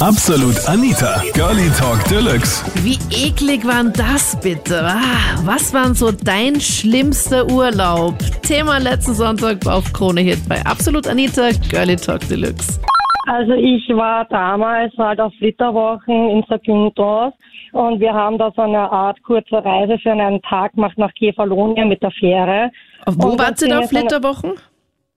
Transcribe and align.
Absolut 0.00 0.56
Anita, 0.68 1.22
Girlie 1.34 1.70
Talk 1.78 2.02
Deluxe. 2.10 2.64
Wie 2.82 2.98
eklig 3.14 3.64
waren 3.64 3.92
das 3.92 4.36
bitte? 4.42 4.82
Ah, 4.84 5.38
Was 5.44 5.72
waren 5.72 5.94
so 5.94 6.10
dein 6.10 6.60
schlimmster 6.60 7.48
Urlaub? 7.48 8.18
Thema 8.42 8.78
letzten 8.78 9.14
Sonntag 9.14 9.64
auf 9.68 9.92
Krone 9.92 10.20
Hit 10.22 10.48
bei 10.48 10.60
Absolut 10.66 11.06
Anita, 11.06 11.50
Girlie 11.70 11.94
Talk 11.94 12.28
Deluxe. 12.28 12.80
Also 13.28 13.52
ich 13.52 13.88
war 13.94 14.24
damals 14.26 14.92
halt 14.98 15.20
auf 15.20 15.32
Flitterwochen 15.38 16.28
in 16.28 16.44
Zakynthos 16.48 17.32
und 17.72 18.00
wir 18.00 18.12
haben 18.12 18.36
da 18.36 18.50
so 18.56 18.62
eine 18.62 18.90
Art 18.90 19.22
kurze 19.22 19.64
Reise 19.64 19.96
für 20.02 20.10
einen 20.10 20.42
Tag 20.42 20.72
gemacht 20.74 20.98
nach 20.98 21.14
Kefalonia 21.14 21.84
mit 21.84 22.02
der 22.02 22.10
Fähre. 22.10 22.70
Wo 23.06 23.28
Und 23.28 23.38
wart 23.38 23.52
das 23.52 23.62
ihr 23.62 23.68
da 23.68 23.78
auf 23.78 23.88
Flitterwochen? 23.88 24.54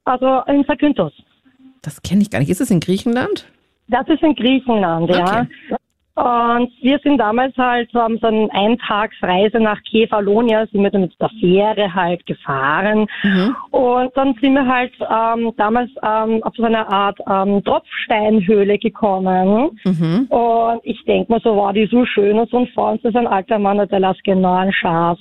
Also 0.06 0.42
in 0.48 0.64
Zakynthos. 0.66 1.14
Das 1.82 2.02
kenne 2.04 2.22
ich 2.22 2.30
gar 2.30 2.40
nicht. 2.40 2.50
Ist 2.50 2.62
es 2.62 2.70
in 2.70 2.80
Griechenland? 2.80 3.48
Das 3.88 4.08
ist 4.08 4.22
in 4.22 4.36
Griechenland, 4.36 5.10
ja. 5.10 5.48
Und 6.18 6.72
wir 6.82 6.98
sind 7.04 7.20
damals 7.20 7.56
halt 7.58 7.92
so 7.92 8.00
haben 8.02 8.18
so 8.18 8.26
eine 8.26 8.50
Eintagsreise 8.52 9.60
nach 9.60 9.78
Kefalonia, 9.84 10.66
sind 10.66 10.82
wir 10.82 10.90
dann 10.90 11.02
mit 11.02 11.14
der 11.22 11.30
Fähre 11.40 11.94
halt 11.94 12.26
gefahren. 12.26 13.06
Und 13.70 14.18
dann 14.18 14.34
sind 14.42 14.56
wir 14.56 14.66
halt 14.66 14.94
ähm, 15.00 15.54
damals 15.58 15.92
ähm, 16.02 16.42
auf 16.42 16.56
so 16.56 16.64
eine 16.64 16.88
Art 16.90 17.20
ähm, 17.30 17.64
Tropfsteinhöhle 17.64 18.80
gekommen. 18.80 19.80
Und 20.30 20.82
ich 20.86 21.04
denk 21.06 21.30
mir 21.30 21.40
so, 21.42 21.56
wow, 21.56 21.72
die 21.72 21.82
ist 21.82 21.92
so 21.92 22.04
schön 22.08 22.40
und 22.40 22.50
so 22.50 22.58
und 22.58 22.70
vor 22.72 22.94
uns 22.94 23.04
ist 23.04 23.16
ein 23.16 23.28
alter 23.28 23.60
Mann 23.60 23.88
der 23.88 24.00
lässt 24.00 24.24
genau 24.24 24.56
ein 24.56 24.74
Schaf. 24.74 25.20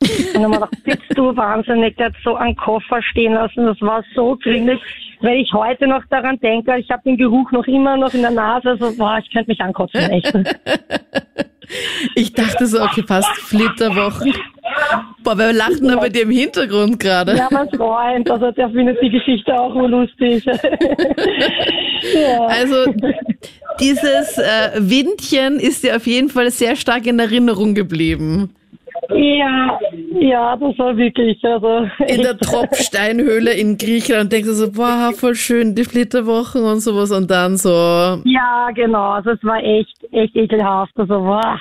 Und 0.00 0.42
dann 0.42 0.54
hab 0.54 0.72
ich 0.72 0.84
gedacht, 0.84 0.84
bist 1.08 1.18
du 1.18 1.36
wahnsinnig, 1.36 1.96
der 1.96 2.06
hat 2.06 2.14
so 2.22 2.36
einen 2.36 2.54
Koffer 2.54 3.02
stehen 3.02 3.34
lassen, 3.34 3.66
das 3.66 3.80
war 3.80 4.04
so 4.14 4.36
grünlich. 4.40 4.80
Wenn 5.20 5.34
ich 5.34 5.52
heute 5.52 5.86
noch 5.86 6.02
daran 6.10 6.38
denke, 6.40 6.78
ich 6.78 6.88
habe 6.90 7.02
den 7.04 7.16
Geruch 7.16 7.50
noch 7.50 7.66
immer 7.66 7.96
noch 7.96 8.14
in 8.14 8.22
der 8.22 8.30
Nase, 8.30 8.76
so, 8.80 8.94
boah, 8.96 9.18
ich 9.22 9.30
könnte 9.32 9.50
mich 9.50 9.60
ankotzen, 9.60 10.00
echt. 10.10 10.32
Ich 12.14 12.32
dachte 12.32 12.66
so, 12.66 12.82
okay, 12.82 13.02
passt 13.02 13.28
Flitterwochen. 13.42 14.32
Boah, 15.22 15.36
wir 15.36 15.52
lachten 15.52 15.88
da 15.88 15.96
bei 15.96 16.08
dir 16.08 16.22
im 16.22 16.30
Hintergrund 16.30 16.98
gerade. 16.98 17.36
Ja, 17.36 17.48
mein 17.50 17.68
Freund, 17.70 18.30
also 18.30 18.50
der 18.52 18.70
findet 18.70 19.02
die 19.02 19.10
Geschichte 19.10 19.52
auch 19.54 19.74
nur 19.74 19.88
lustig. 19.88 20.44
ja. 22.14 22.46
Also 22.46 22.90
dieses 23.80 24.38
äh, 24.38 24.70
Windchen 24.78 25.60
ist 25.60 25.84
dir 25.84 25.96
auf 25.96 26.06
jeden 26.06 26.28
Fall 26.28 26.50
sehr 26.50 26.76
stark 26.76 27.06
in 27.06 27.18
Erinnerung 27.18 27.74
geblieben. 27.74 28.54
Ja, 29.10 29.78
ja, 30.20 30.56
das 30.56 30.78
war 30.78 30.96
wirklich, 30.96 31.42
also. 31.44 31.88
In 32.06 32.22
der. 32.22 32.38
Tropfsteinhöhle 32.38 33.52
in 33.52 33.76
Griechenland 33.78 34.32
denkst 34.32 34.48
du 34.48 34.54
so, 34.54 34.70
boah, 34.70 35.12
voll 35.12 35.34
schön, 35.34 35.74
die 35.74 35.84
Flitterwochen 35.84 36.62
und 36.62 36.80
sowas 36.80 37.10
und 37.10 37.30
dann 37.30 37.56
so, 37.56 37.70
Ja, 38.24 38.70
genau, 38.74 39.10
also 39.10 39.30
es 39.30 39.42
war 39.42 39.62
echt, 39.62 39.96
echt 40.12 40.36
ekelhaft. 40.36 40.92
Also, 40.96 41.20
boah. 41.20 41.58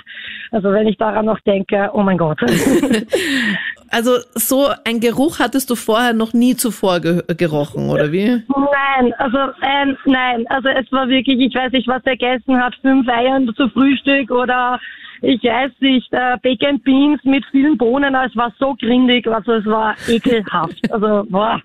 also 0.52 0.72
wenn 0.72 0.88
ich 0.88 0.98
daran 0.98 1.26
noch 1.26 1.40
denke, 1.42 1.90
oh 1.94 2.04
mein 2.04 2.18
Gott. 2.18 2.40
also 3.90 4.18
so 4.36 4.68
ein 4.86 5.00
Geruch 5.00 5.40
hattest 5.40 5.70
du 5.70 5.76
vorher 5.76 6.14
noch 6.14 6.34
nie 6.34 6.56
zuvor 6.56 7.00
ge 7.00 7.22
gerochen, 7.38 7.90
oder 7.90 8.12
wie? 8.12 8.28
Nein, 8.28 9.14
also 9.18 9.38
ähm, 9.62 9.98
nein, 10.06 10.46
also 10.50 10.70
es 10.70 10.92
war 10.92 11.08
wirklich, 11.08 11.40
ich 11.40 11.56
weiß 11.56 11.72
nicht, 11.72 11.88
was 11.88 12.02
er 12.06 12.18
gegessen 12.18 12.62
hat, 12.62 12.76
fünf 12.82 13.08
Eiern 13.08 13.52
zu 13.56 13.70
Frühstück 13.70 14.32
oder 14.32 14.80
ich 15.22 15.44
weiß 15.44 15.72
nicht, 15.80 16.12
äh, 16.12 16.38
Bacon 16.42 16.80
Beans 16.82 17.20
mit 17.24 17.44
vielen 17.52 17.78
Bohnen, 17.78 18.16
es 18.16 18.36
war 18.36 18.54
so 18.60 18.76
grindig, 18.80 19.28
also 19.28 19.54
es 19.54 19.66
war 19.66 19.96
ekelhaft. 20.08 20.78
Also, 20.90 21.26
boah. 21.30 21.62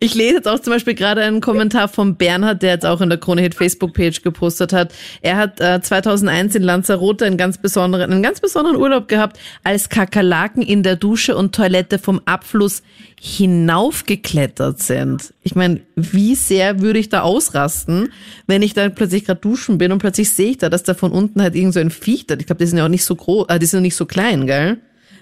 Ich 0.00 0.14
lese 0.14 0.36
jetzt 0.36 0.48
auch 0.48 0.58
zum 0.58 0.72
Beispiel 0.72 0.94
gerade 0.94 1.22
einen 1.22 1.40
Kommentar 1.40 1.88
von 1.88 2.16
Bernhard, 2.16 2.62
der 2.62 2.70
jetzt 2.70 2.86
auch 2.86 3.00
in 3.00 3.08
der 3.08 3.18
Krone 3.18 3.42
Hit 3.42 3.54
Facebook-Page 3.54 4.22
gepostet 4.22 4.72
hat. 4.72 4.94
Er 5.22 5.36
hat 5.36 5.60
äh, 5.60 5.80
2001 5.80 6.54
in 6.54 6.62
Lanzarote 6.62 7.26
einen 7.26 7.36
ganz 7.36 7.58
besonderen, 7.58 8.10
einen 8.10 8.22
ganz 8.22 8.40
besonderen 8.40 8.76
Urlaub 8.76 9.08
gehabt, 9.08 9.38
als 9.64 9.88
Kakerlaken 9.88 10.62
in 10.62 10.82
der 10.82 10.96
Dusche 10.96 11.36
und 11.36 11.54
Toilette 11.54 11.98
vom 11.98 12.20
Abfluss 12.24 12.82
hinaufgeklettert 13.24 14.80
sind. 14.80 15.32
Ich 15.44 15.54
meine, 15.54 15.82
wie 15.94 16.34
sehr 16.34 16.80
würde 16.80 16.98
ich 16.98 17.08
da 17.08 17.20
ausrasten, 17.20 18.08
wenn 18.48 18.62
ich 18.62 18.74
dann 18.74 18.96
plötzlich 18.96 19.24
gerade 19.24 19.40
duschen 19.40 19.78
bin 19.78 19.92
und 19.92 20.00
plötzlich 20.00 20.30
sehe 20.30 20.50
ich 20.50 20.58
da, 20.58 20.68
dass 20.68 20.82
da 20.82 20.94
von 20.94 21.12
unten 21.12 21.40
halt 21.40 21.54
irgend 21.54 21.74
so 21.74 21.78
ein 21.78 21.90
Viech 21.90 22.26
da. 22.26 22.34
Ich 22.34 22.46
glaube, 22.46 22.58
die 22.58 22.66
sind 22.66 22.78
ja 22.78 22.84
auch 22.84 22.88
nicht 22.88 23.04
so 23.04 23.14
groß, 23.14 23.46
äh, 23.48 23.60
die 23.60 23.66
sind 23.66 23.82
nicht 23.82 23.94
so 23.94 24.06
klein, 24.06 24.48
gell? 24.48 24.78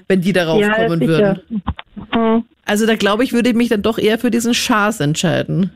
Wenn 0.08 0.22
die 0.22 0.32
darauf 0.32 0.62
Ja, 0.62 0.72
kommen 0.72 1.00
würden. 1.02 1.40
Hm. 2.12 2.44
Also 2.64 2.86
da 2.86 2.96
glaube 2.96 3.22
ich, 3.22 3.34
würde 3.34 3.50
ich 3.50 3.54
mich 3.54 3.68
dann 3.68 3.82
doch 3.82 3.98
eher 3.98 4.18
für 4.18 4.30
diesen 4.30 4.54
Schaß 4.54 5.00
entscheiden. 5.00 5.70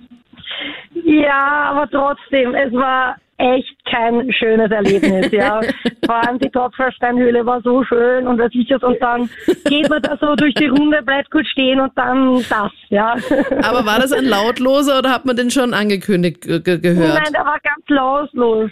Ja, 1.04 1.72
aber 1.72 1.90
trotzdem, 1.90 2.54
es 2.54 2.72
war 2.72 3.16
echt 3.38 3.74
kein 3.90 4.32
schönes 4.32 4.70
Erlebnis, 4.70 5.30
ja. 5.32 5.60
Vor 6.06 6.14
allem 6.14 6.38
die 6.38 6.50
Topfersteinhöhle 6.50 7.44
war 7.44 7.60
so 7.62 7.82
schön 7.84 8.26
und 8.26 8.38
was 8.38 8.50
ich 8.54 8.68
das 8.68 8.82
und 8.82 9.00
dann 9.00 9.28
geht 9.64 9.88
man 9.88 10.02
da 10.02 10.16
so 10.20 10.34
durch 10.36 10.54
die 10.54 10.66
Runde, 10.66 11.02
bleibt 11.02 11.30
gut 11.30 11.46
stehen 11.46 11.80
und 11.80 11.92
dann 11.96 12.44
das, 12.48 12.72
ja. 12.90 13.16
Aber 13.62 13.84
war 13.84 13.98
das 13.98 14.12
ein 14.12 14.24
lautloser 14.24 14.98
oder 14.98 15.10
hat 15.10 15.24
man 15.24 15.36
den 15.36 15.50
schon 15.50 15.74
angekündigt 15.74 16.42
ge 16.42 16.60
ge 16.60 16.78
gehört? 16.78 17.14
Nein, 17.14 17.32
der 17.32 17.44
war 17.44 17.58
ganz 17.62 17.88
lautlos. 17.88 18.70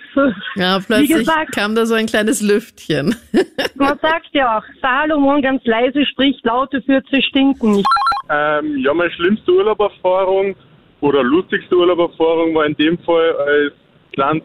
ja, 0.57 0.79
Wie 0.79 0.85
plötzlich 0.87 1.19
gesagt, 1.19 1.53
kam 1.53 1.75
da 1.75 1.87
so 1.87 1.95
ein 1.95 2.07
kleines 2.07 2.41
Lüftchen. 2.41 3.17
man 3.75 3.99
sagt 4.01 4.29
ja 4.33 4.59
auch, 4.59 4.65
Salomon 4.81 5.43
ganz 5.43 5.65
leise 5.65 6.05
spricht, 6.07 6.45
laute 6.45 6.81
Fürze 6.83 7.21
stinken 7.23 7.73
nicht. 7.73 7.89
Ähm, 8.31 8.79
ja, 8.79 8.95
meine 8.95 9.11
schlimmste 9.11 9.53
Urlauberfahrung 9.53 10.55
oder 11.01 11.23
lustigste 11.23 11.77
Urlauberfahrung 11.77 12.55
war 12.55 12.67
in 12.67 12.77
dem 12.77 12.99
Fall 12.99 13.35
als 13.37 13.73
kleines 14.13 14.45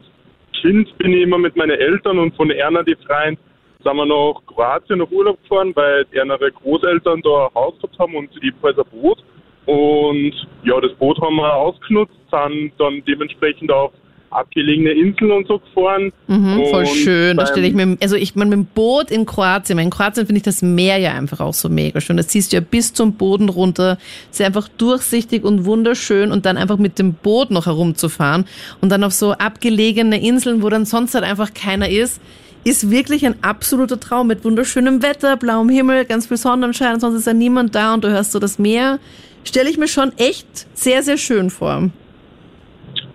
Kind 0.61 0.97
bin 0.97 1.13
ich 1.13 1.23
immer 1.23 1.37
mit 1.37 1.55
meinen 1.55 1.79
Eltern 1.79 2.19
und 2.19 2.35
von 2.35 2.49
Erna 2.49 2.83
die 2.83 2.95
Freien 3.05 3.37
sind 3.83 3.95
wir 3.95 4.05
nach 4.05 4.41
Kroatien 4.47 5.01
auf 5.01 5.11
Urlaub 5.11 5.41
gefahren, 5.43 5.71
weil 5.75 6.05
ihre 6.11 6.51
Großeltern 6.51 7.21
da 7.21 7.47
ein 7.47 7.53
Haus 7.55 7.75
gehabt 7.79 7.99
haben 7.99 8.15
und 8.15 8.29
ebenfalls 8.43 8.77
ein 8.77 8.85
Boot. 8.91 9.23
Und 9.65 10.33
ja, 10.63 10.79
das 10.81 10.93
Boot 10.93 11.19
haben 11.21 11.35
wir 11.35 11.53
ausgenutzt, 11.53 12.15
sind 12.31 12.73
dann 12.77 13.03
dementsprechend 13.05 13.71
auf 13.71 13.91
abgelegene 14.29 14.91
Inseln 14.91 15.31
und 15.31 15.47
so 15.47 15.59
gefahren. 15.59 16.11
Mhm, 16.27 16.65
voll 16.69 16.83
Und 16.83 16.87
schön. 16.87 17.37
Da 17.37 17.45
stelle 17.45 17.67
ich 17.67 17.73
mir, 17.73 17.97
also 18.01 18.15
ich 18.15 18.35
meine, 18.35 18.55
mit 18.55 18.59
dem 18.59 18.65
Boot 18.65 19.11
in 19.11 19.25
Kroatien, 19.25 19.79
in 19.79 19.89
Kroatien 19.89 20.25
finde 20.25 20.37
ich 20.37 20.43
das 20.43 20.61
Meer 20.61 20.97
ja 20.97 21.13
einfach 21.13 21.39
auch 21.39 21.53
so 21.53 21.69
mega 21.69 22.01
schön. 22.01 22.17
Das 22.17 22.27
ziehst 22.27 22.51
du 22.51 22.57
ja 22.57 22.61
bis 22.61 22.93
zum 22.93 23.13
Boden 23.13 23.49
runter. 23.49 23.97
Ist 24.31 24.39
ja 24.39 24.45
einfach 24.45 24.67
durchsichtig 24.67 25.43
und 25.43 25.65
wunderschön 25.65 26.31
und 26.31 26.45
dann 26.45 26.57
einfach 26.57 26.77
mit 26.77 26.99
dem 26.99 27.13
Boot 27.13 27.51
noch 27.51 27.65
herumzufahren 27.65 28.45
und 28.81 28.89
dann 28.89 29.03
auf 29.03 29.13
so 29.13 29.31
abgelegene 29.33 30.21
Inseln, 30.21 30.61
wo 30.61 30.69
dann 30.69 30.85
sonst 30.85 31.15
halt 31.15 31.23
einfach 31.23 31.53
keiner 31.53 31.89
ist, 31.89 32.21
ist 32.63 32.89
wirklich 32.89 33.25
ein 33.25 33.35
absoluter 33.43 33.99
Traum 33.99 34.27
mit 34.27 34.43
wunderschönem 34.43 35.01
Wetter, 35.01 35.37
blauem 35.37 35.69
Himmel, 35.69 36.05
ganz 36.05 36.27
viel 36.27 36.37
Sonnenschein, 36.37 36.99
sonst 36.99 37.19
ist 37.19 37.27
ja 37.27 37.33
niemand 37.33 37.75
da 37.75 37.93
und 37.93 38.03
du 38.03 38.09
hörst 38.09 38.33
so 38.33 38.39
das 38.39 38.59
Meer. 38.59 38.99
Stelle 39.45 39.69
ich 39.69 39.77
mir 39.77 39.87
schon 39.87 40.11
echt 40.17 40.67
sehr, 40.73 41.01
sehr 41.03 41.17
schön 41.17 41.49
vor. 41.49 41.89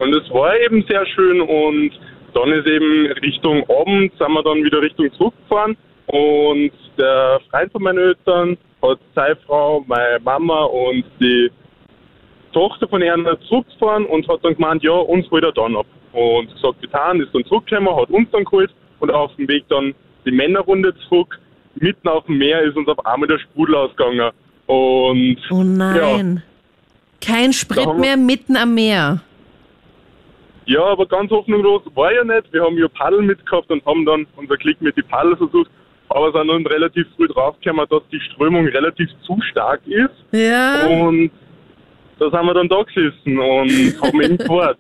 Und 0.03 0.13
es 0.15 0.29
war 0.31 0.59
eben 0.59 0.85
sehr 0.89 1.07
schön 1.07 1.41
und 1.41 1.93
dann 2.35 2.51
ist 2.51 2.67
eben 2.67 3.07
Richtung 3.23 3.63
Abend, 3.71 4.13
sind 4.19 4.33
wir 4.33 4.43
dann 4.43 4.65
wieder 4.65 4.83
Richtung 4.83 5.13
zurückgefahren 5.13 5.77
und 6.07 6.73
der 6.99 7.41
Freund 7.49 7.71
von 7.71 7.83
meinen 7.85 7.99
Eltern 7.99 8.59
hat 8.83 8.99
seine 9.15 9.37
Frau, 9.47 9.85
meine 9.87 10.19
Mama 10.25 10.65
und 10.65 11.05
die 11.21 11.53
Tochter 12.53 12.89
von 12.89 13.01
ihnen 13.01 13.29
zurückgefahren 13.49 14.05
und 14.07 14.27
hat 14.29 14.41
dann 14.43 14.55
gemeint, 14.55 14.83
ja, 14.83 14.91
uns 14.91 15.31
holt 15.31 15.45
er 15.45 15.53
dann 15.53 15.77
ab. 15.77 15.87
Und 16.13 16.53
gesagt, 16.53 16.83
getan, 16.83 17.21
ist 17.21 17.33
dann 17.33 17.45
zurückgekommen, 17.45 17.95
hat 17.95 18.11
uns 18.11 18.29
dann 18.33 18.43
geholt 18.43 18.75
und 18.99 19.11
auf 19.13 19.31
dem 19.37 19.47
Weg 19.47 19.65
dann 19.69 19.95
die 20.27 20.33
Männerrunde 20.33 20.95
zurück. 21.09 21.39
Mitten 21.77 22.09
auf 22.09 22.27
dem 22.27 22.39
Meer 22.39 22.63
ist 22.63 22.77
uns 22.77 22.89
auf 22.89 23.07
einmal 23.07 23.29
der 23.29 23.39
Sprudel 23.39 23.77
ausgegangen. 23.77 24.33
Und 24.67 25.39
Oh 25.53 25.63
nein. 25.63 26.43
Kein 27.21 27.53
Sprit 27.53 27.97
mehr 27.99 28.17
mitten 28.17 28.57
am 28.57 28.75
Meer. 28.75 29.21
Ja, 30.67 30.85
aber 30.85 31.07
ganz 31.07 31.31
hoffnungslos 31.31 31.83
war 31.95 32.13
ja 32.13 32.25
nicht. 32.25 32.53
Wir 32.53 32.63
haben 32.63 32.79
ja 32.79 32.89
Paddel 32.89 33.23
mitgehabt 33.23 33.71
und 33.71 33.85
haben 33.85 34.05
dann 34.05 34.27
unser 34.37 34.57
Klick 34.57 34.81
mit 34.81 34.97
die 34.97 35.03
Paddel 35.03 35.37
versucht, 35.37 35.71
aber 36.09 36.33
sind 36.33 36.49
dann 36.49 36.67
relativ 36.67 37.07
früh 37.17 37.27
draufgekommen, 37.29 37.87
dass 37.91 38.03
die 38.13 38.21
Strömung 38.21 38.67
relativ 38.67 39.09
zu 39.23 39.41
stark 39.51 39.81
ist. 39.87 40.15
Ja. 40.33 40.87
Und 40.87 41.31
da 42.19 42.31
sind 42.31 42.47
wir 42.47 42.55
dann 42.55 42.69
da 42.69 42.83
gesessen 42.83 43.39
und 43.39 44.03
haben 44.03 44.23
eben 44.23 44.39
gewartet. 44.39 44.79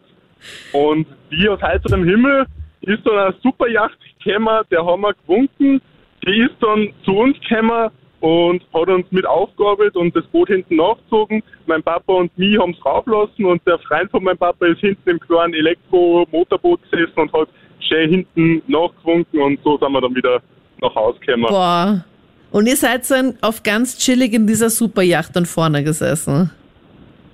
Und 0.72 1.06
wie 1.30 1.48
aus 1.48 1.60
heiterem 1.62 2.04
Himmel 2.04 2.46
ist 2.82 3.06
dann 3.06 3.18
eine 3.18 3.34
Superjacht 3.42 3.98
gekommen, 4.24 4.64
der 4.70 4.84
haben 4.84 5.02
wir 5.02 5.14
gewunken. 5.14 5.80
Die 6.26 6.40
ist 6.40 6.56
dann 6.60 6.92
zu 7.04 7.16
uns 7.16 7.36
gekommen 7.40 7.90
und 8.22 8.62
hat 8.72 8.88
uns 8.88 9.04
mit 9.10 9.26
aufgearbeitet 9.26 9.96
und 9.96 10.14
das 10.14 10.24
Boot 10.26 10.48
hinten 10.48 10.76
nachgezogen. 10.76 11.42
Mein 11.66 11.82
Papa 11.82 12.12
und 12.12 12.36
mich 12.38 12.56
haben 12.56 12.70
es 12.70 12.86
rauflassen 12.86 13.44
und 13.44 13.60
der 13.66 13.80
Freund 13.80 14.12
von 14.12 14.22
meinem 14.22 14.38
Papa 14.38 14.64
ist 14.66 14.78
hinten 14.78 15.10
im 15.10 15.18
kleinen 15.18 15.54
Elektromotorboot 15.54 16.80
gesessen 16.88 17.16
und 17.16 17.32
hat 17.32 17.48
schön 17.80 18.10
hinten 18.10 18.62
nachgewunken 18.68 19.42
und 19.42 19.58
so 19.64 19.76
sind 19.76 19.90
wir 19.90 20.00
dann 20.00 20.14
wieder 20.14 20.40
nach 20.80 20.94
Hause 20.94 21.18
gekommen. 21.18 21.46
Boah. 21.48 22.04
Und 22.52 22.68
ihr 22.68 22.76
seid 22.76 23.10
dann 23.10 23.34
auf 23.40 23.64
ganz 23.64 23.98
chillig 23.98 24.32
in 24.34 24.46
dieser 24.46 24.70
Superjacht 24.70 25.34
dann 25.34 25.44
vorne 25.44 25.82
gesessen. 25.82 26.48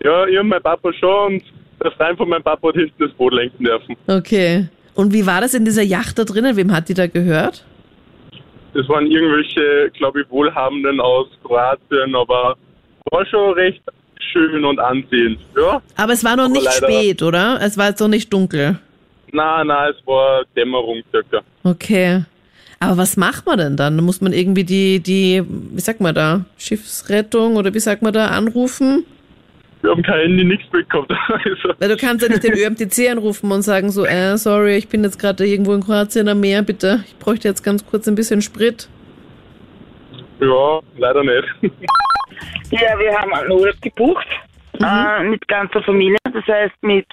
Ja, 0.03 0.27
ich 0.27 0.39
und 0.39 0.49
mein 0.49 0.63
Papa 0.63 0.91
schon 0.95 1.35
und 1.35 1.43
der 1.85 1.93
Freund 1.93 2.17
von 2.17 2.31
meinem 2.31 2.43
Papa 2.43 2.69
hat 2.69 2.77
hinten 2.77 2.95
das 2.99 3.13
Boot 3.13 3.35
lenken 3.35 3.63
dürfen. 3.63 3.95
Okay. 4.07 4.69
Und 4.95 5.13
wie 5.13 5.27
war 5.27 5.43
das 5.43 5.53
in 5.53 5.67
dieser 5.67 5.83
Yacht 5.83 6.19
da 6.19 6.25
drinnen? 6.25 6.57
Wem 6.57 6.73
hat 6.73 6.89
die 6.89 6.95
da 6.95 7.07
gehört? 7.07 7.67
Das 8.79 8.89
waren 8.89 9.11
irgendwelche, 9.11 9.91
glaube 9.95 10.21
ich, 10.21 10.31
Wohlhabenden 10.31 11.01
aus 11.01 11.27
Kroatien, 11.43 12.15
aber 12.15 12.57
war 13.11 13.27
schon 13.27 13.55
recht 13.55 13.83
schön 14.31 14.65
und 14.65 14.79
ansehend. 14.79 15.41
Ja. 15.57 15.83
Aber 15.97 16.13
es 16.13 16.23
war 16.23 16.37
noch 16.37 16.45
Aber 16.45 16.53
nicht 16.53 16.73
spät, 16.73 17.21
oder? 17.21 17.59
Es 17.61 17.77
war 17.77 17.89
jetzt 17.89 17.99
noch 17.99 18.07
nicht 18.07 18.33
dunkel. 18.33 18.79
Na, 19.33 19.65
na, 19.65 19.89
es 19.89 19.97
war 20.07 20.45
Dämmerung 20.57 21.03
circa. 21.11 21.41
Okay. 21.65 22.23
Aber 22.79 22.99
was 22.99 23.17
macht 23.17 23.47
man 23.47 23.59
denn 23.59 23.77
dann? 23.77 23.97
Muss 23.97 24.21
man 24.21 24.33
irgendwie 24.33 24.63
die, 24.63 25.01
die, 25.01 25.43
wie 25.49 25.81
sagt 25.81 26.01
man 26.01 26.15
da, 26.15 26.45
Schiffsrettung 26.57 27.57
oder 27.57 27.75
wie 27.75 27.81
sagt 27.81 28.03
man 28.03 28.13
da, 28.13 28.29
anrufen? 28.29 29.05
Wir 29.81 29.91
haben 29.91 30.03
kein 30.03 30.21
Handy, 30.21 30.45
nichts 30.45 30.69
bekommen. 30.71 31.07
Also, 31.29 31.75
Weil 31.79 31.89
du 31.89 31.97
kannst 31.97 32.23
ja 32.23 32.29
nicht 32.29 32.43
den 32.43 32.55
ÖMTC 32.55 33.11
anrufen 33.11 33.51
und 33.53 33.63
sagen 33.63 33.91
so, 33.91 34.05
äh, 34.05 34.37
sorry, 34.37 34.77
ich 34.77 34.89
bin 34.89 35.05
jetzt 35.05 35.19
gerade 35.19 35.47
irgendwo 35.47 35.73
in 35.75 35.83
Kroatien 35.85 36.29
am 36.29 36.41
Meer, 36.41 36.63
bitte. 36.63 37.05
Ich 37.07 37.17
bräuchte 37.19 37.47
jetzt 37.49 37.63
ganz 37.63 37.87
kurz 37.87 38.09
ein 38.09 38.15
bisschen 38.17 38.43
Sprit. 38.43 38.89
ja, 40.41 40.81
leider 40.97 41.23
nicht. 41.23 41.45
Ja, 42.71 42.99
wir 42.99 43.17
haben 43.19 43.33
einen 43.35 43.51
Urlaub 43.53 43.81
gebucht 43.81 44.27
äh, 44.81 45.23
mit 45.25 45.47
ganzer 45.49 45.83
Familie. 45.83 46.19
Das 46.25 46.45
heißt 46.47 46.75
mit 46.83 47.07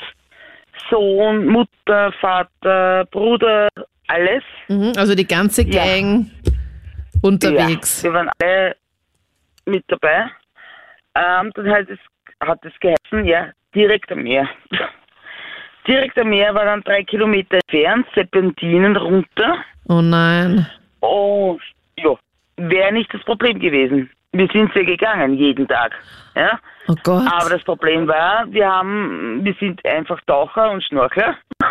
Sohn, 0.90 1.46
Mutter, 1.48 2.12
Vater, 2.20 3.06
Bruder, 3.12 3.70
alles. 4.08 4.44
Mhm, 4.68 4.94
also 4.98 5.16
die 5.16 5.26
ganze 5.28 5.64
Ja. 5.64 5.84
Gang 5.86 6.28
unterwegs. 7.22 8.02
Ja, 8.02 8.10
wir 8.10 8.14
waren 8.14 8.30
alle 8.42 8.76
mit 9.66 9.84
dabei. 9.88 10.26
Ähm, 11.16 11.52
dann 11.56 11.70
hat 11.70 11.90
es, 11.90 12.00
hat 12.42 12.64
es 12.66 12.74
geheißen, 12.80 13.26
ja, 13.26 13.52
direkt 13.74 14.12
am 14.12 14.24
Meer. 14.24 14.48
direkt 15.88 16.18
am 16.18 16.30
Meer 16.30 16.54
war 16.54 16.66
dann 16.66 16.82
drei 16.84 17.04
Kilometer 17.04 17.58
entfernt, 17.58 18.08
Serpentinen 18.14 18.96
runter. 18.96 19.58
Oh 19.88 20.02
nein. 20.02 20.68
Und 21.00 21.62
ja, 21.98 22.16
wäre 22.58 22.92
nicht 22.92 23.14
das 23.14 23.24
Problem 23.24 23.60
gewesen. 23.60 24.10
Wir 24.32 24.48
sind 24.52 24.74
ja 24.76 24.84
gegangen, 24.84 25.36
jeden 25.36 25.68
Tag. 25.68 25.94
Ja? 26.36 26.60
Oh 26.88 26.96
Gott. 27.04 27.28
Aber 27.32 27.50
das 27.50 27.64
Problem 27.64 28.08
war, 28.08 28.46
wir 28.52 28.68
haben, 28.68 29.40
wir 29.44 29.54
sind 29.60 29.86
einfach 29.86 30.20
Taucher 30.28 30.72
und 30.72 30.84
Schnorchler. 30.84 31.38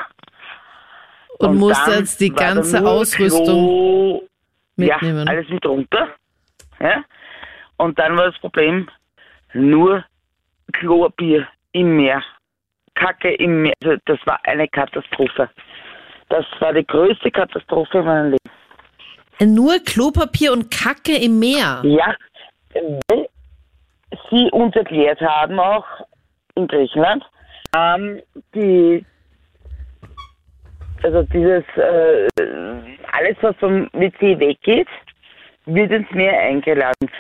und 1.39 1.57
musst 1.57 1.87
dann 1.87 2.01
jetzt 2.01 2.21
die 2.21 2.31
ganze 2.31 2.85
Ausrüstung 2.87 3.45
Klo, 3.45 4.23
mitnehmen. 4.77 5.27
Ja, 5.27 5.33
alles 5.33 5.49
mit 5.51 5.67
runter. 5.67 6.09
Ja? 6.81 7.05
Und 7.77 7.99
dann 7.99 8.17
war 8.17 8.31
das 8.31 8.39
Problem, 8.39 8.89
nur 9.53 10.05
Klopapier 10.75 11.47
im 11.73 11.97
Meer. 11.97 12.23
Kacke 12.95 13.35
im 13.35 13.63
Meer. 13.63 13.75
Also 13.83 13.97
das 14.07 14.19
war 14.27 14.39
eine 14.45 14.69
Katastrophe. 14.69 15.49
Das 16.29 16.45
war 16.61 16.73
die 16.73 16.87
größte 16.87 17.31
Katastrophe 17.31 17.99
in 17.99 18.05
meinem 18.05 18.31
Leben. 18.31 19.55
Nur 19.55 19.79
Klopapier 19.85 20.53
und 20.53 20.71
Kacke 20.71 21.17
im 21.17 21.39
Meer. 21.39 21.83
Ja, 21.85 22.15
weil 23.09 23.29
sie 24.31 24.49
uns 24.53 24.75
erklärt 24.77 25.21
haben, 25.21 25.59
auch 25.59 25.85
in 26.55 26.69
Griechenland, 26.69 27.25
ähm, 27.77 28.23
die, 28.55 29.05
also 31.03 31.23
dieses, 31.25 31.65
äh, 31.77 32.29
alles, 33.13 33.37
was 33.41 33.57
vom 33.57 33.89
WC 33.93 34.39
weggeht, 34.39 34.89
wird 35.67 35.91
ins 35.91 36.11
Meer 36.13 36.39
eingeladen. 36.39 37.11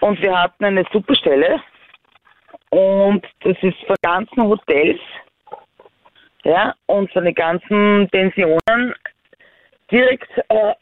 Und 0.00 0.20
wir 0.20 0.38
hatten 0.38 0.64
eine 0.64 0.84
super 0.92 1.14
Stelle 1.14 1.60
und 2.72 3.22
das 3.44 3.56
ist 3.62 3.76
von 3.86 3.96
ganzen 4.02 4.42
Hotels, 4.42 4.98
ja, 6.44 6.74
und 6.86 7.10
von 7.12 7.24
den 7.24 7.34
ganzen 7.34 8.08
Pensionen 8.10 8.94
direkt 9.90 10.28
äh, 10.48 10.72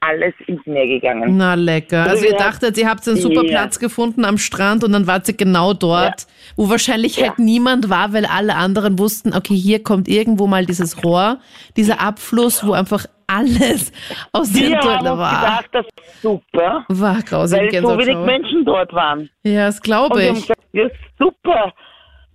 alles 0.00 0.34
ins 0.48 0.64
Meer 0.66 0.86
gegangen. 0.86 1.36
Na 1.36 1.54
lecker. 1.54 2.02
Also 2.04 2.24
ihr 2.24 2.32
Ja. 2.32 2.36
dachtet, 2.38 2.76
ihr 2.78 2.88
habt 2.88 3.06
einen 3.08 3.16
super 3.16 3.42
Ja. 3.44 3.48
Platz 3.60 3.78
gefunden 3.78 4.24
am 4.24 4.38
Strand 4.38 4.84
und 4.84 4.92
dann 4.92 5.06
wart 5.06 5.26
ihr 5.28 5.36
genau 5.36 5.72
dort, 5.72 6.26
wo 6.56 6.68
wahrscheinlich 6.68 7.16
Ja. 7.16 7.28
halt 7.28 7.38
niemand 7.38 7.88
war, 7.88 8.12
weil 8.12 8.26
alle 8.26 8.56
anderen 8.56 8.98
wussten, 8.98 9.34
okay, 9.34 9.54
hier 9.54 9.82
kommt 9.82 10.08
irgendwo 10.08 10.46
mal 10.46 10.66
dieses 10.66 11.02
Rohr, 11.04 11.38
dieser 11.76 12.00
Abfluss, 12.00 12.66
wo 12.66 12.72
einfach 12.72 13.06
alles 13.26 13.92
aus 14.32 14.52
den 14.52 14.70
Wir 14.70 14.76
haben 14.76 14.80
Toiletten 14.82 15.08
uns 15.08 15.18
war. 15.18 15.40
gedacht, 15.40 15.68
das 15.72 15.86
ist 15.86 16.22
super, 16.22 16.84
War 16.88 17.22
grausig. 17.22 17.58
weil 17.72 17.82
so 17.82 17.98
wenig. 17.98 18.16
Menschen 18.18 18.64
dort 18.64 18.92
waren. 18.92 19.28
Ja, 19.44 19.66
das 19.66 19.76
Und 19.76 19.82
glaube 19.84 20.22
ich. 20.22 20.34
gesagt, 20.42 20.60
ja, 20.72 20.88
super. 21.18 21.72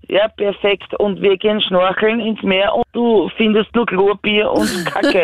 Ja, 0.07 0.27
perfekt. 0.29 0.93
Und 0.99 1.21
wir 1.21 1.37
gehen 1.37 1.61
schnorcheln 1.61 2.19
ins 2.19 2.41
Meer 2.43 2.73
und 2.75 2.83
du 2.91 3.29
findest 3.37 3.73
nur 3.73 3.85
Klopapier 3.85 4.51
und 4.51 4.67
Kacke. 4.85 5.23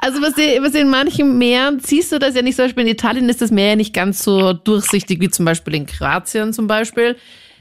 Also 0.00 0.20
was, 0.22 0.36
ihr, 0.38 0.62
was 0.62 0.74
in 0.74 0.90
manchen 0.90 1.38
Meeren 1.38 1.80
siehst 1.80 2.12
du 2.12 2.18
das 2.18 2.34
ja 2.34 2.42
nicht, 2.42 2.56
zum 2.56 2.66
Beispiel 2.66 2.82
in 2.84 2.90
Italien 2.90 3.28
ist 3.28 3.40
das 3.40 3.50
Meer 3.50 3.70
ja 3.70 3.76
nicht 3.76 3.94
ganz 3.94 4.22
so 4.22 4.52
durchsichtig 4.52 5.20
wie 5.20 5.28
zum 5.30 5.44
Beispiel 5.44 5.74
in 5.74 5.86
Kroatien 5.86 6.52
zum 6.52 6.66
Beispiel. 6.66 7.16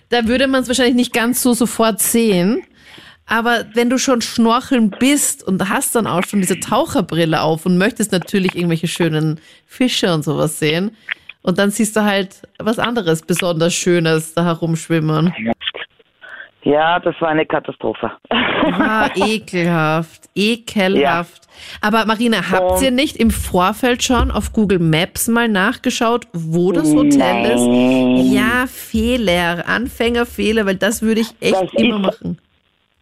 Da 0.09 0.27
würde 0.27 0.47
man 0.47 0.61
es 0.61 0.67
wahrscheinlich 0.67 0.95
nicht 0.95 1.13
ganz 1.13 1.41
so 1.43 1.53
sofort 1.53 1.99
sehen. 1.99 2.63
Aber 3.27 3.65
wenn 3.73 3.89
du 3.89 3.97
schon 3.97 4.21
schnorcheln 4.21 4.89
bist 4.89 5.45
und 5.45 5.69
hast 5.69 5.95
dann 5.95 6.07
auch 6.07 6.23
schon 6.23 6.39
diese 6.39 6.59
Taucherbrille 6.59 7.41
auf 7.41 7.65
und 7.65 7.77
möchtest 7.77 8.13
natürlich 8.13 8.55
irgendwelche 8.55 8.87
schönen 8.87 9.39
Fische 9.65 10.13
und 10.13 10.23
sowas 10.23 10.59
sehen, 10.59 10.95
und 11.47 11.57
dann 11.59 11.71
siehst 11.71 11.95
du 11.95 12.03
halt 12.03 12.41
was 12.59 12.77
anderes 12.77 13.21
besonders 13.21 13.73
Schönes 13.73 14.33
da 14.33 14.43
herumschwimmen. 14.43 15.33
ja, 16.63 16.99
das 16.99 17.15
war 17.21 17.29
eine 17.29 17.45
Katastrophe. 17.45 18.11
Ah, 18.29 19.09
ekelhaft, 19.15 20.29
ekelhaft. 20.35 21.43
Aber 21.79 22.05
Marina, 22.05 22.51
habt 22.51 22.81
ihr 22.81 22.91
nicht 22.91 23.15
im 23.15 23.31
Vorfeld 23.31 24.03
schon 24.03 24.29
auf 24.29 24.51
Google 24.51 24.79
Maps 24.79 25.29
mal 25.29 25.47
nachgeschaut, 25.47 26.27
wo 26.33 26.73
das 26.73 26.93
Hotel 26.93 27.45
ist? 27.45 28.33
Ja, 28.33 28.65
Fehler, 28.67 29.63
Anfängerfehler, 29.67 30.65
weil 30.65 30.75
das 30.75 31.01
würde 31.01 31.21
ich 31.21 31.29
echt 31.39 31.53
Das 31.53 31.73
immer 31.75 31.99
machen. 31.99 32.37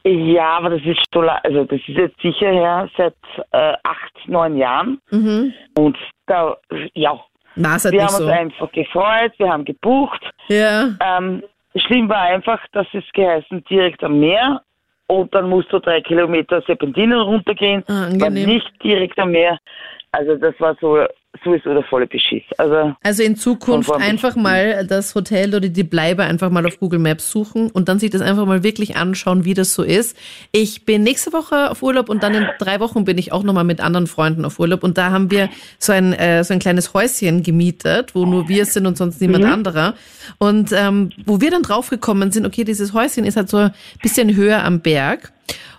Ja, 0.08 0.58
aber 0.58 0.70
das 0.70 0.82
ist 0.86 1.00
la- 1.16 1.40
also 1.44 1.64
das 1.64 1.80
ist 1.80 1.98
jetzt 1.98 2.22
sicher 2.22 2.52
her 2.52 2.88
seit 2.96 3.16
äh, 3.52 3.74
acht, 3.84 4.14
neun 4.28 4.56
Jahren. 4.56 5.02
Mhm. 5.10 5.52
Und 5.78 5.98
da, 6.28 6.56
ja, 6.94 7.20
halt 7.56 7.92
wir 7.94 8.04
haben 8.04 8.10
so. 8.10 8.24
uns 8.26 8.32
einfach 8.32 8.72
gefreut, 8.72 9.32
wir 9.38 9.50
haben 9.52 9.66
gebucht. 9.66 10.22
Ja. 10.48 10.90
Ähm, 11.00 11.44
schlimm 11.76 12.08
war 12.08 12.22
einfach, 12.22 12.60
dass 12.74 12.86
es 12.94 13.04
geheißen 13.14 13.64
direkt 13.64 14.04
am 14.04 14.20
Meer 14.20 14.62
und 15.08 15.34
dann 15.34 15.50
musst 15.50 15.72
du 15.74 15.80
drei 15.80 16.02
Kilometer 16.02 16.62
Serpentinen 16.62 17.20
runtergehen, 17.20 17.84
Ah, 17.88 18.08
nicht 18.30 18.72
direkt 18.84 19.18
am 19.20 19.32
Meer. 19.32 19.58
Also 20.12 20.36
das 20.36 20.54
war 20.60 20.76
so 20.80 21.04
sowieso 21.44 21.74
der 21.74 21.84
volle 21.84 22.08
Beschiss. 22.08 22.44
Also 22.58 22.96
Also 23.04 23.24
in 23.24 23.36
Zukunft 23.36 23.92
einfach 23.92 24.36
mal 24.36 24.86
das 24.88 25.16
Hotel 25.16 25.50
oder 25.56 25.68
die 25.70 25.84
Bleibe 25.84 26.24
einfach 26.24 26.50
mal 26.50 26.66
auf 26.66 26.80
Google 26.80 27.00
Maps 27.00 27.30
suchen 27.32 27.70
und 27.72 27.90
dann 27.90 28.00
sich 28.00 28.10
das 28.10 28.22
einfach 28.22 28.46
mal 28.46 28.64
wirklich 28.64 28.96
anschauen, 28.96 29.46
wie 29.46 29.54
das 29.54 29.74
so 29.74 29.84
ist. 29.84 30.18
Ich 30.52 30.86
bin 30.86 31.04
nächste 31.04 31.34
Woche 31.34 31.72
auf 31.72 31.84
Urlaub 31.84 32.10
und 32.10 32.24
dann 32.24 32.34
in 32.34 32.48
drei 32.60 32.80
Wochen 32.80 33.06
bin 33.06 33.18
ich 33.18 33.32
auch 33.32 33.44
nochmal 33.44 33.64
mit 33.64 33.82
anderen 33.82 34.08
Freunden 34.08 34.46
auf 34.46 34.60
Urlaub 34.60 34.84
und 34.84 34.98
da 34.98 35.12
haben 35.12 35.32
wir 35.32 35.50
so 35.80 35.92
ein, 35.92 36.14
äh, 36.14 36.44
so 36.44 36.54
ein 36.54 36.60
kleines 36.60 36.94
Häuschen 36.94 37.44
gemietet, 37.44 38.16
wo 38.16 38.26
nur 38.26 38.48
wir 38.48 38.66
sind 38.66 38.86
und 38.86 38.98
sonst 38.98 39.22
niemand 39.22 39.46
anderer. 39.46 39.94
Und 40.38 40.72
ähm, 40.72 41.12
wo 41.26 41.42
wir 41.42 41.52
dann 41.52 41.62
draufgekommen 41.64 42.32
sind, 42.32 42.46
okay, 42.46 42.64
dieses 42.64 42.94
Häuschen 42.94 43.26
ist 43.26 43.38
halt 43.38 43.50
so 43.50 43.58
ein 43.58 43.72
bisschen 44.02 44.36
höher 44.36 44.64
am 44.64 44.82
Berg. 44.82 45.32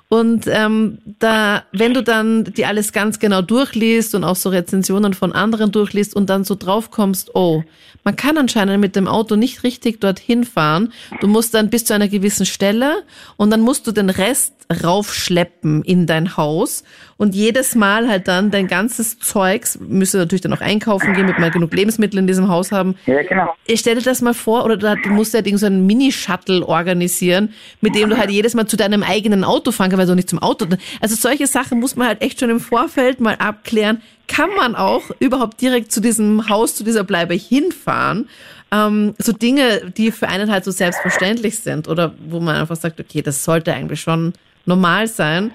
Und 0.09 0.47
ähm, 0.47 0.99
da, 1.19 1.65
wenn 1.73 1.93
du 1.93 2.03
dann 2.03 2.45
die 2.45 2.65
alles 2.65 2.93
ganz 2.93 3.19
genau 3.19 3.43
durchliest 3.43 4.15
und 4.15 4.23
auch 4.23 4.37
so 4.37 4.51
Rezensionen 4.51 5.15
von 5.15 5.33
anderen 5.33 5.73
durchliest 5.73 6.15
und 6.15 6.31
dann 6.31 6.45
so 6.45 6.55
drauf 6.55 6.93
kommst, 6.93 7.35
oh, 7.35 7.65
man 8.05 8.15
kann 8.15 8.39
anscheinend 8.39 8.81
mit 8.81 8.95
dem 8.95 9.09
Auto 9.09 9.35
nicht 9.35 9.65
richtig 9.65 10.01
dorthin 10.01 10.45
fahren. 10.45 10.93
Du 11.21 11.27
musst 11.27 11.55
dann 11.55 11.71
bis 11.71 11.85
zu 11.85 11.93
einer 11.93 12.07
gewissen 12.07 12.47
Stelle 12.47 13.03
und 13.37 13.51
dann 13.51 13.61
musst 13.63 13.87
du 13.89 13.93
den 13.93 14.11
Rest 14.11 14.56
raufschleppen 14.71 15.83
in 15.85 16.07
dein 16.07 16.37
Haus 16.37 16.83
und 17.17 17.35
jedes 17.35 17.75
Mal 17.75 18.09
halt 18.09 18.29
dann 18.29 18.51
dein 18.51 18.67
ganzes 18.67 19.19
Zeugs, 19.19 19.79
müsste 19.81 20.19
natürlich 20.19 20.43
dann 20.43 20.53
auch 20.53 20.61
einkaufen 20.61 21.15
gehen, 21.15 21.27
mit 21.27 21.39
mal 21.39 21.51
genug 21.51 21.73
Lebensmittel 21.73 22.19
in 22.19 22.27
diesem 22.27 22.49
Haus 22.49 22.73
haben, 22.73 22.97
ja 23.07 23.23
genau. 23.23 23.55
ich 23.67 23.81
stell 23.81 23.95
dir 23.95 24.03
das 24.03 24.23
mal 24.23 24.35
vor, 24.35 24.65
oder 24.65 24.77
du, 24.77 25.09
musst 25.11 25.33
ja 25.33 25.39
halt 25.39 25.47
irgend 25.47 25.61
so 25.61 25.67
einen 25.67 25.87
Mini-Shuttle 25.87 26.67
organisieren, 26.67 27.55
mit 27.81 27.95
dem 27.95 28.11
du 28.11 28.19
halt 28.19 28.31
jedes 28.31 28.55
Mal 28.55 28.67
zu 28.67 28.77
deinem 28.77 29.03
eigenen 29.03 29.45
Auto 29.45 29.71
fahren 29.71 29.91
kannst, 29.91 30.01
weil 30.01 30.07
du 30.07 30.15
nicht 30.15 30.29
zum 30.29 30.41
Auto. 30.41 30.67
Also 31.01 31.15
solche 31.15 31.47
Sachen 31.47 31.81
muss 31.81 31.97
man 31.97 32.09
halt 32.09 32.23
echt 32.23 32.41
schon 32.41 32.51
im 32.51 32.61
Vorfeld 32.61 33.21
mal 33.21 33.37
abklären. 33.37 34.03
Kann 34.29 34.51
man 34.57 34.75
auch 34.75 35.03
überhaupt 35.21 35.61
direkt 35.61 35.93
zu 35.93 36.01
diesem 36.01 36.49
Haus, 36.49 36.75
zu 36.75 36.83
dieser 36.83 37.05
Bleibe 37.05 37.35
hinfahren? 37.35 38.29
Ähm, 38.73 39.15
so 39.19 39.33
Dinge, 39.33 39.93
die 39.97 40.11
für 40.11 40.29
einen 40.29 40.51
halt 40.51 40.65
so 40.65 40.73
selbstverständlich 40.73 41.61
sind 41.61 41.87
oder 41.87 42.15
wo 42.29 42.41
man 42.41 42.57
einfach 42.57 42.77
sagt, 42.77 42.99
okay, 42.99 43.23
das 43.23 43.45
sollte 43.45 43.73
eigentlich 43.73 44.01
schon 44.01 44.33
normal 44.67 45.07
sein. 45.07 45.53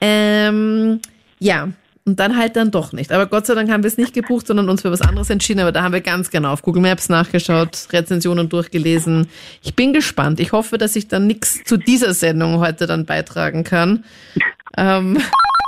Ähm, 0.00 1.00
ja, 1.38 1.68
und 2.08 2.18
dann 2.18 2.38
halt 2.38 2.56
dann 2.56 2.70
doch 2.70 2.92
nicht. 2.92 3.12
Aber 3.12 3.26
Gott 3.26 3.44
sei 3.44 3.54
Dank 3.54 3.70
haben 3.70 3.82
wir 3.82 3.88
es 3.88 3.98
nicht 3.98 4.14
gebucht, 4.14 4.46
sondern 4.46 4.70
uns 4.70 4.80
für 4.80 4.90
was 4.90 5.02
anderes 5.02 5.28
entschieden. 5.28 5.60
Aber 5.60 5.72
da 5.72 5.82
haben 5.82 5.92
wir 5.92 6.00
ganz 6.00 6.30
genau 6.30 6.52
auf 6.52 6.62
Google 6.62 6.80
Maps 6.80 7.10
nachgeschaut, 7.10 7.88
Rezensionen 7.92 8.48
durchgelesen. 8.48 9.28
Ich 9.62 9.76
bin 9.76 9.92
gespannt. 9.92 10.40
Ich 10.40 10.52
hoffe, 10.52 10.78
dass 10.78 10.96
ich 10.96 11.08
dann 11.08 11.26
nichts 11.26 11.64
zu 11.64 11.76
dieser 11.76 12.14
Sendung 12.14 12.60
heute 12.60 12.86
dann 12.86 13.04
beitragen 13.04 13.62
kann. 13.62 14.04
Ähm, 14.78 15.18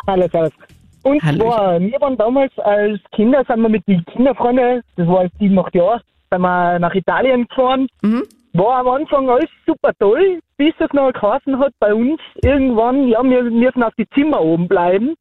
Hallo, 0.06 0.26
servus. 0.32 0.52
Und 1.02 1.22
Hallöchen. 1.22 1.50
zwar, 1.50 1.80
wir 1.80 2.00
waren 2.00 2.16
damals 2.16 2.58
als 2.58 3.00
Kinder, 3.12 3.44
sind 3.46 3.60
wir 3.60 3.68
mit 3.68 3.86
den 3.86 4.04
Kinderfreunden, 4.06 4.82
das 4.96 5.06
war 5.06 5.20
als 5.20 5.32
sieben, 5.38 5.58
acht 5.58 5.74
Jahre, 5.74 6.00
sind 6.30 6.40
wir 6.40 6.78
nach 6.78 6.94
Italien 6.94 7.46
gefahren. 7.48 7.86
Mhm. 8.02 8.22
War 8.52 8.78
am 8.78 8.88
Anfang 8.88 9.28
alles 9.28 9.48
super 9.66 9.92
toll, 9.98 10.40
bis 10.56 10.74
es 10.78 10.92
noch 10.92 11.12
geheißen 11.12 11.58
hat 11.58 11.72
bei 11.78 11.94
uns 11.94 12.20
irgendwann, 12.42 13.06
ja, 13.06 13.22
wir 13.22 13.44
müssen 13.44 13.82
auf 13.82 13.94
die 13.96 14.08
Zimmer 14.10 14.40
oben 14.40 14.66
bleiben. 14.66 15.14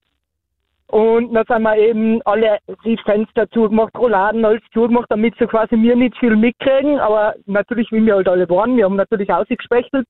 Und 0.87 1.33
dann 1.35 1.45
sind 1.47 1.61
wir 1.61 1.77
eben 1.77 2.19
alle 2.23 2.57
die 2.83 2.97
Fenster 3.05 3.47
zugemacht, 3.51 3.95
Rolladen, 3.95 4.43
alles 4.43 4.63
zugemacht, 4.73 5.05
damit 5.09 5.35
sie 5.37 5.45
quasi 5.45 5.75
mir 5.75 5.95
nicht 5.95 6.17
viel 6.17 6.35
mitkriegen. 6.35 6.99
Aber 6.99 7.35
natürlich, 7.45 7.91
wie 7.91 8.03
wir 8.03 8.15
halt 8.15 8.27
alle 8.27 8.49
waren, 8.49 8.75
wir 8.75 8.85
haben 8.85 8.95
natürlich 8.95 9.31
ausgespechtelt. 9.31 10.07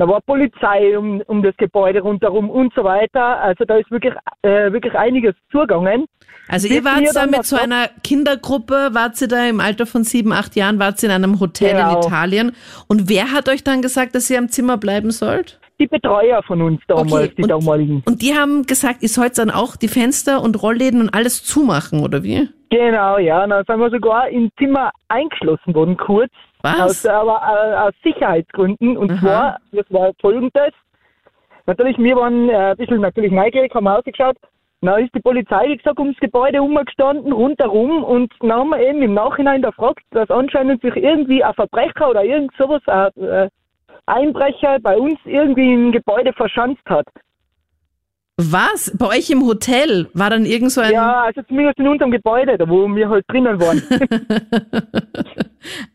Da 0.00 0.08
war 0.08 0.20
Polizei 0.22 0.96
um, 0.98 1.20
um 1.26 1.42
das 1.42 1.54
Gebäude 1.58 2.00
rundherum 2.00 2.48
und 2.48 2.72
so 2.74 2.82
weiter. 2.84 3.38
Also 3.40 3.64
da 3.66 3.76
ist 3.76 3.90
wirklich, 3.90 4.14
äh, 4.42 4.72
wirklich 4.72 4.94
einiges 4.94 5.34
zugegangen. 5.52 6.06
also 6.48 6.68
Bis 6.68 6.76
ihr 6.78 6.84
wart 6.84 7.14
da 7.14 7.26
mit 7.26 7.44
so 7.44 7.56
einer 7.56 7.88
Kindergruppe, 8.02 8.88
wart 8.92 9.20
ihr 9.20 9.28
da 9.28 9.46
im 9.46 9.60
Alter 9.60 9.84
von 9.86 10.04
sieben, 10.04 10.32
acht 10.32 10.56
Jahren, 10.56 10.78
wart 10.78 11.02
ihr 11.02 11.10
in 11.10 11.14
einem 11.14 11.38
Hotel 11.38 11.70
in 11.72 11.76
Genau. 11.76 12.00
Italien. 12.00 12.52
Und 12.88 13.08
wer 13.10 13.32
hat 13.32 13.48
euch 13.48 13.62
dann 13.62 13.82
gesagt, 13.82 14.14
dass 14.14 14.30
ihr 14.30 14.38
am 14.38 14.48
Zimmer 14.48 14.78
bleiben 14.78 15.10
sollt? 15.10 15.60
Die 15.78 15.86
Betreuer 15.86 16.42
von 16.42 16.60
uns 16.62 16.80
damals, 16.88 17.12
Okay, 17.12 17.32
die 17.36 17.42
und- 17.42 17.48
damaligen. 17.50 18.02
Und 18.06 18.20
die 18.22 18.34
haben 18.34 18.64
gesagt, 18.66 19.02
ihr 19.02 19.08
sollt 19.08 19.38
dann 19.38 19.50
auch 19.50 19.76
die 19.76 19.88
Fenster 19.88 20.42
und 20.42 20.62
Rollläden 20.62 21.00
und 21.00 21.14
alles 21.14 21.42
zumachen, 21.44 22.00
oder 22.02 22.22
wie? 22.22 22.48
Genau, 22.70 23.18
ja. 23.18 23.46
Dann 23.46 23.64
sind 23.66 23.78
wir 23.80 23.90
sogar 23.90 24.28
im 24.28 24.50
Zimmer 24.58 24.90
eingeschlossen 25.08 25.74
worden, 25.74 25.96
kurz. 25.96 26.30
Was? 26.62 26.80
Aus, 26.80 27.06
aber 27.06 27.40
äh, 27.42 27.74
aus 27.88 27.94
Sicherheitsgründen. 28.02 28.96
Und 28.96 29.12
Aha. 29.12 29.20
zwar, 29.20 29.58
das 29.72 29.86
war 29.90 30.12
folgendes. 30.20 30.72
Natürlich, 31.66 31.98
wir 31.98 32.16
waren 32.16 32.48
äh, 32.48 32.54
ein 32.54 32.76
bisschen 32.76 33.00
natürlich 33.00 33.32
neugierig, 33.32 33.74
haben 33.74 33.88
ausgeschaut. 33.88 34.36
Dann 34.82 35.04
ist 35.04 35.14
die 35.14 35.20
Polizei, 35.20 35.68
wie 35.68 35.76
gesagt, 35.76 35.98
ums 35.98 36.18
Gebäude 36.18 36.58
rumgestanden, 36.58 37.32
rundherum. 37.32 38.02
Und 38.02 38.32
dann 38.40 38.52
haben 38.52 38.70
wir 38.70 38.80
eben 38.80 39.02
im 39.02 39.14
Nachhinein 39.14 39.62
gefragt, 39.62 40.02
dass 40.10 40.30
anscheinend 40.30 40.80
sich 40.80 40.96
irgendwie 40.96 41.44
ein 41.44 41.54
Verbrecher 41.54 42.08
oder 42.10 42.24
irgend 42.24 42.52
sowas, 42.56 42.82
ein 42.86 43.22
äh, 43.22 43.48
Einbrecher 44.06 44.78
bei 44.80 44.96
uns 44.98 45.18
irgendwie 45.24 45.72
im 45.72 45.92
Gebäude 45.92 46.32
verschanzt 46.32 46.82
hat. 46.86 47.06
Was? 48.50 48.92
Bei 48.98 49.06
euch 49.08 49.30
im 49.30 49.44
Hotel 49.46 50.08
war 50.14 50.30
dann 50.30 50.44
irgend 50.44 50.72
so 50.72 50.80
ein... 50.80 50.92
Ja, 50.92 51.22
also 51.24 51.42
zumindest 51.42 51.78
in 51.78 51.88
unserem 51.88 52.10
Gebäude, 52.10 52.56
da 52.58 52.68
wo 52.68 52.86
wir 52.94 53.08
halt 53.08 53.24
drinnen 53.28 53.60
waren. 53.60 53.82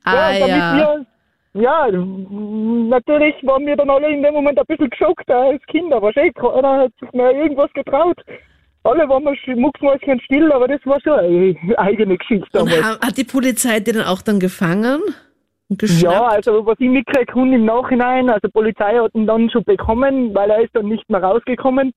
ah 0.04 0.32
ja. 0.34 1.06
Wir, 1.54 1.62
ja, 1.62 1.88
m- 1.88 2.90
natürlich 2.90 3.36
waren 3.44 3.66
wir 3.66 3.76
dann 3.76 3.90
alle 3.90 4.10
in 4.12 4.22
dem 4.24 4.34
Moment 4.34 4.60
ein 4.60 4.66
bisschen 4.68 4.90
geschockt 4.90 5.30
als 5.30 5.62
Kinder. 5.68 6.02
Wahrscheinlich 6.02 6.34
keiner 6.36 6.78
hat 6.82 6.92
sich 7.00 7.12
mehr 7.14 7.32
irgendwas 7.32 7.72
getraut. 7.74 8.18
Alle 8.84 9.08
waren 9.10 9.24
wir 9.24 9.32
sch- 9.32 9.56
mucksmäuschen 9.60 10.20
still, 10.22 10.52
aber 10.52 10.68
das 10.68 10.80
war 10.86 11.00
schon 11.02 11.14
eine 11.20 11.56
eigene 11.80 12.18
Geschichte 12.18 12.60
Und 12.60 12.72
damals. 12.72 13.00
hat 13.02 13.18
die 13.18 13.24
Polizei 13.24 13.80
die 13.80 13.94
dann 13.94 14.06
auch 14.06 14.22
dann 14.22 14.40
gefangen? 14.40 15.02
Und 15.70 15.82
Ja, 16.00 16.26
also 16.26 16.64
was 16.68 16.76
ich 16.80 16.88
mitgekriegt 16.90 17.32
habe 17.32 17.42
im 17.56 17.66
Nachhinein, 17.66 18.30
also 18.30 18.48
die 18.48 18.52
Polizei 18.52 19.00
hat 19.00 19.16
ihn 19.16 19.26
dann 19.26 19.50
schon 19.50 19.64
bekommen, 19.64 20.36
weil 20.36 20.52
er 20.52 20.62
ist 20.62 20.76
dann 20.76 20.88
nicht 20.88 21.10
mehr 21.10 21.24
rausgekommen. 21.24 21.92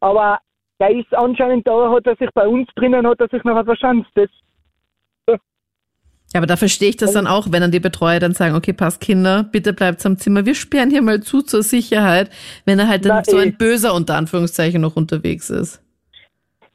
Aber 0.00 0.38
der 0.80 0.90
ist 0.90 1.12
anscheinend 1.14 1.66
da, 1.66 1.90
hat 1.90 2.06
er 2.06 2.16
sich 2.16 2.30
bei 2.34 2.46
uns 2.46 2.68
drinnen, 2.76 3.06
hat 3.06 3.20
er 3.20 3.28
sich 3.28 3.42
noch 3.44 3.64
verschanzt. 3.64 4.10
Das 4.14 4.28
Ja, 5.26 6.40
aber 6.40 6.46
da 6.46 6.56
verstehe 6.56 6.90
ich 6.90 6.96
das 6.98 7.12
dann 7.14 7.26
auch, 7.26 7.46
wenn 7.50 7.62
dann 7.62 7.70
die 7.72 7.80
Betreuer 7.80 8.20
dann 8.20 8.34
sagen, 8.34 8.54
okay, 8.54 8.74
passt 8.74 9.00
Kinder, 9.00 9.44
bitte 9.50 9.72
bleibt 9.72 10.04
am 10.04 10.18
Zimmer, 10.18 10.44
wir 10.44 10.54
sperren 10.54 10.90
hier 10.90 11.00
mal 11.02 11.20
zu 11.20 11.40
zur 11.42 11.62
Sicherheit, 11.62 12.30
wenn 12.66 12.78
er 12.78 12.86
halt 12.88 13.06
dann 13.06 13.16
Na, 13.16 13.24
so 13.24 13.38
eh. 13.38 13.42
ein 13.44 13.56
böser 13.56 13.94
unter 13.94 14.16
Anführungszeichen 14.16 14.80
noch 14.80 14.94
unterwegs 14.96 15.48
ist. 15.48 15.82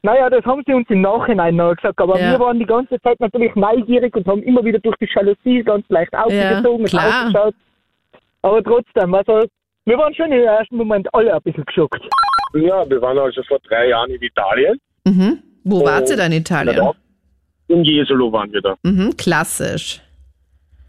Naja, 0.02 0.28
das 0.28 0.44
haben 0.44 0.62
sie 0.66 0.74
uns 0.74 0.90
im 0.90 1.00
Nachhinein 1.00 1.56
noch 1.56 1.74
gesagt, 1.76 1.98
aber 1.98 2.18
Ja. 2.18 2.32
wir 2.32 2.40
waren 2.40 2.58
die 2.58 2.66
ganze 2.66 3.00
Zeit 3.00 3.18
natürlich 3.20 3.54
neugierig 3.54 4.14
und 4.14 4.26
haben 4.26 4.42
immer 4.42 4.62
wieder 4.64 4.78
durch 4.80 4.96
die 4.96 5.08
Jalousie 5.14 5.62
ganz 5.62 5.88
leicht 5.88 6.14
aufgezogen 6.14 6.80
und 6.80 6.88
klar. 6.90 7.26
ausgeschaut. 7.28 7.54
Aber 8.42 8.62
trotzdem, 8.62 9.14
also 9.14 9.44
wir 9.86 9.98
waren 9.98 10.14
schon 10.14 10.32
im 10.32 10.42
ersten 10.42 10.76
Moment 10.76 11.12
alle 11.14 11.34
ein 11.34 11.42
bisschen 11.42 11.64
geschockt. 11.64 12.02
Ja, 12.54 12.88
wir 12.88 13.02
waren 13.02 13.18
also 13.18 13.42
vor 13.42 13.58
drei 13.68 13.88
Jahren 13.88 14.10
in 14.10 14.22
Italien. 14.22 14.80
Mhm. 15.04 15.42
Wo 15.64 15.84
wart 15.84 16.08
ihr 16.10 16.16
dann 16.16 16.32
in 16.32 16.40
Italien? 16.40 16.90
In 17.68 17.84
Jesolo 17.84 18.30
waren 18.32 18.52
wir 18.52 18.60
da. 18.60 18.76
Mhm, 18.82 19.16
klassisch. 19.16 20.00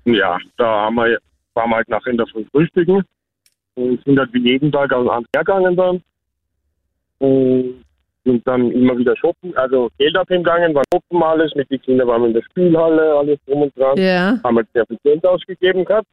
Ja, 0.06 0.38
da 0.58 0.86
haben 0.86 0.96
wir, 0.96 1.18
waren 1.54 1.70
wir 1.70 1.76
halt 1.78 1.90
nachher 1.90 2.12
in 2.12 2.18
der 2.18 2.28
Früh 2.28 2.46
frühstücken 2.52 3.04
und 3.76 4.04
sind 4.04 4.20
halt 4.20 4.34
wie 4.34 4.44
jeden 4.44 4.72
Tag 4.72 4.92
ans 4.92 5.10
ans 5.10 5.28
Meer 5.34 5.44
gegangen 5.44 5.76
dann. 5.76 6.02
Und 7.20 7.84
sind 8.24 8.48
dann 8.48 8.72
immer 8.72 8.98
wieder 8.98 9.16
shoppen, 9.18 9.56
also 9.56 9.90
Geld 9.98 10.18
abheben 10.18 10.44
gegangen, 10.44 10.74
waren 10.74 10.84
shoppen 10.92 11.24
alles, 11.24 11.54
mit 11.56 11.70
den 11.70 11.82
Kindern 11.82 12.08
waren 12.08 12.22
wir 12.22 12.28
in 12.28 12.34
der 12.34 12.42
Spielhalle, 12.42 13.16
alles 13.16 13.40
drum 13.46 13.64
und 13.64 13.78
dran. 13.78 13.98
Ja. 13.98 14.40
Haben 14.44 14.58
halt 14.58 14.68
sehr 14.74 14.86
viel 14.88 14.98
Geld 15.04 15.26
ausgegeben 15.26 15.86
gehabt. 15.86 16.08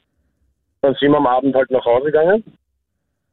Dann 0.82 0.94
sind 0.94 1.10
wir 1.10 1.16
am 1.16 1.26
Abend 1.26 1.54
halt 1.54 1.70
nach 1.70 1.84
Hause 1.84 2.06
gegangen 2.06 2.44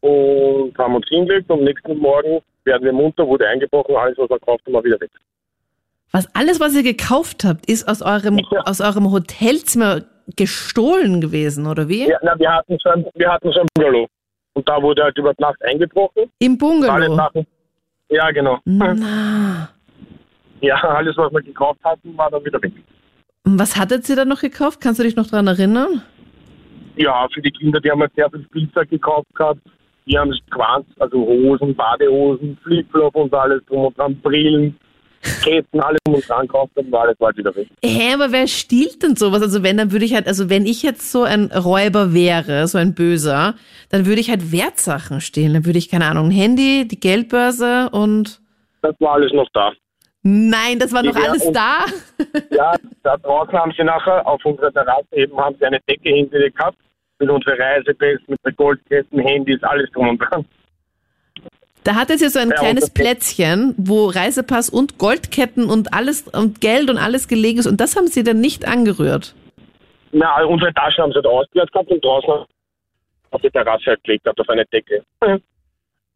und 0.01 0.77
haben 0.77 0.95
uns 0.95 1.07
hingelegt 1.09 1.49
und 1.49 1.59
am 1.59 1.65
nächsten 1.65 1.97
Morgen 1.97 2.39
werden 2.63 2.83
wir 2.83 2.93
munter, 2.93 3.27
wurde 3.27 3.47
eingebrochen, 3.47 3.95
alles 3.95 4.17
was 4.17 4.29
wir 4.29 4.39
gekauft 4.39 4.63
haben, 4.65 4.73
war 4.73 4.83
wieder 4.83 4.99
weg. 4.99 5.11
Was 6.11 6.27
alles, 6.35 6.59
was 6.59 6.75
ihr 6.75 6.83
gekauft 6.83 7.43
habt, 7.43 7.67
ist 7.69 7.87
aus 7.87 8.01
eurem, 8.01 8.39
Ja. 8.51 8.61
aus 8.65 8.81
eurem 8.81 9.11
Hotelzimmer 9.11 10.01
gestohlen 10.35 11.21
gewesen, 11.21 11.67
oder 11.67 11.87
wie? 11.87 12.07
Ja, 12.07 12.17
na, 12.23 12.37
wir 12.39 12.51
hatten 12.51 12.77
so 12.81 12.89
ein, 12.89 13.05
wir 13.15 13.31
hatten 13.31 13.51
so 13.51 13.59
ein 13.61 13.67
Bungalow. 13.73 14.07
Und 14.53 14.67
da 14.67 14.81
wurde 14.81 15.03
halt 15.03 15.17
über 15.17 15.33
Nacht 15.37 15.61
eingebrochen. 15.63 16.23
Im 16.39 16.51
Alle 16.51 16.57
Bungalow. 16.57 17.15
Sachen. 17.15 17.47
Ja, 18.09 18.31
genau. 18.31 18.57
Na. 18.65 19.69
Ja, 20.61 20.75
alles, 20.75 21.15
was 21.15 21.31
wir 21.31 21.41
gekauft 21.41 21.79
hatten, 21.85 22.17
war 22.17 22.29
dann 22.29 22.43
wieder 22.43 22.61
weg. 22.61 22.73
Und 23.45 23.57
Was 23.57 23.77
hattet 23.77 24.09
ihr 24.09 24.17
dann 24.17 24.27
noch 24.27 24.41
gekauft? 24.41 24.81
Kannst 24.81 24.99
du 24.99 25.03
dich 25.05 25.15
noch 25.15 25.27
dran 25.27 25.47
erinnern? 25.47 26.01
Ja, 26.97 27.27
für 27.33 27.41
die 27.41 27.51
Kinder, 27.51 27.79
die 27.79 27.89
haben 27.89 28.01
halt 28.01 28.11
sehr 28.13 28.29
viel 28.29 28.43
Spielzeug 28.43 28.89
gekauft 28.89 29.33
gehabt. 29.35 29.61
Die 30.09 30.17
haben 30.17 30.33
Quanz, 30.49 30.87
also 30.97 31.19
Hosen, 31.19 31.75
Badehosen, 31.75 32.57
Flipflop 32.63 33.15
und 33.15 33.33
alles 33.33 33.63
drum 33.65 33.85
und 33.85 33.97
dran, 33.97 34.19
Brillen, 34.21 34.75
Ketten, 35.43 35.79
alles 35.79 35.99
drum 36.03 36.15
und 36.15 36.27
dran 36.27 36.47
gekauft 36.47 36.71
und 36.75 36.91
alles 36.93 37.15
war 37.19 37.27
halt 37.27 37.37
wieder 37.37 37.55
weg. 37.55 37.67
Hä, 37.83 38.13
aber 38.15 38.31
wer 38.31 38.47
stiehlt 38.47 39.03
denn 39.03 39.15
sowas? 39.15 39.43
Also 39.43 39.61
wenn, 39.61 39.77
dann 39.77 39.91
würde 39.91 40.05
ich 40.05 40.15
halt, 40.15 40.27
also 40.27 40.49
wenn 40.49 40.65
ich 40.65 40.81
jetzt 40.81 41.11
so 41.11 41.23
ein 41.23 41.51
Räuber 41.51 42.11
wäre, 42.11 42.67
so 42.67 42.79
ein 42.79 42.95
Böser, 42.95 43.53
dann 43.89 44.07
würde 44.07 44.19
ich 44.19 44.31
halt 44.31 44.51
Wertsachen 44.51 45.21
stehlen. 45.21 45.53
Dann 45.53 45.65
würde 45.67 45.77
ich, 45.77 45.89
keine 45.89 46.05
Ahnung, 46.05 46.29
ein 46.29 46.31
Handy, 46.31 46.87
die 46.87 46.99
Geldbörse 46.99 47.89
und... 47.91 48.41
Das 48.81 48.95
war 48.99 49.13
alles 49.13 49.31
noch 49.33 49.47
da. 49.53 49.73
Nein, 50.23 50.79
das 50.79 50.91
war 50.91 51.03
noch 51.03 51.15
Ja, 51.15 51.29
alles 51.29 51.51
da? 51.51 51.85
Ja, 52.49 52.75
da 53.03 53.17
draußen 53.17 53.53
haben 53.53 53.73
sie 53.77 53.83
nachher 53.83 54.25
auf 54.25 54.43
unserer 54.43 54.71
Terrasse 54.71 55.07
eben 55.11 55.37
haben 55.37 55.55
sie 55.59 55.65
eine 55.65 55.79
Decke 55.87 56.09
hingelegt 56.09 56.57
gehabt 56.57 56.77
mit 57.19 57.29
unseren 57.29 57.61
Reisepässen, 57.61 58.25
mit 58.27 58.39
den 58.45 58.55
Goldketten, 58.55 59.19
Handys, 59.19 59.61
alles 59.63 59.89
drum 59.91 60.09
und 60.09 60.17
dran. 60.17 60.45
Da 61.83 61.95
hattet 61.95 62.21
ihr 62.21 62.29
so 62.29 62.39
ein 62.39 62.49
Ja, 62.49 62.55
kleines 62.55 62.89
Plätzchen, 62.89 63.73
wo 63.77 64.07
Reisepass 64.07 64.69
und 64.69 64.97
Goldketten 64.97 65.69
und 65.69 65.93
alles 65.93 66.27
und 66.27 66.61
Geld 66.61 66.89
und 66.89 66.97
alles 66.97 67.27
gelegen 67.27 67.59
ist 67.59 67.67
und 67.67 67.79
das 67.79 67.95
haben 67.95 68.07
sie 68.07 68.23
dann 68.23 68.41
nicht 68.41 68.67
angerührt. 68.67 69.33
Na, 70.11 70.43
unsere 70.43 70.73
Taschen 70.73 71.03
haben 71.03 71.13
sie 71.13 71.21
da 71.21 71.29
ausgehört 71.29 71.71
gehabt 71.71 71.89
und 71.89 72.03
draußen 72.03 72.45
auf 73.31 73.41
die 73.41 73.49
Terrasse 73.49 73.85
halt 73.87 74.03
gelegt 74.03 74.23
gehabt, 74.23 74.39
auf 74.39 74.49
eine 74.49 74.65
Decke. 74.65 75.03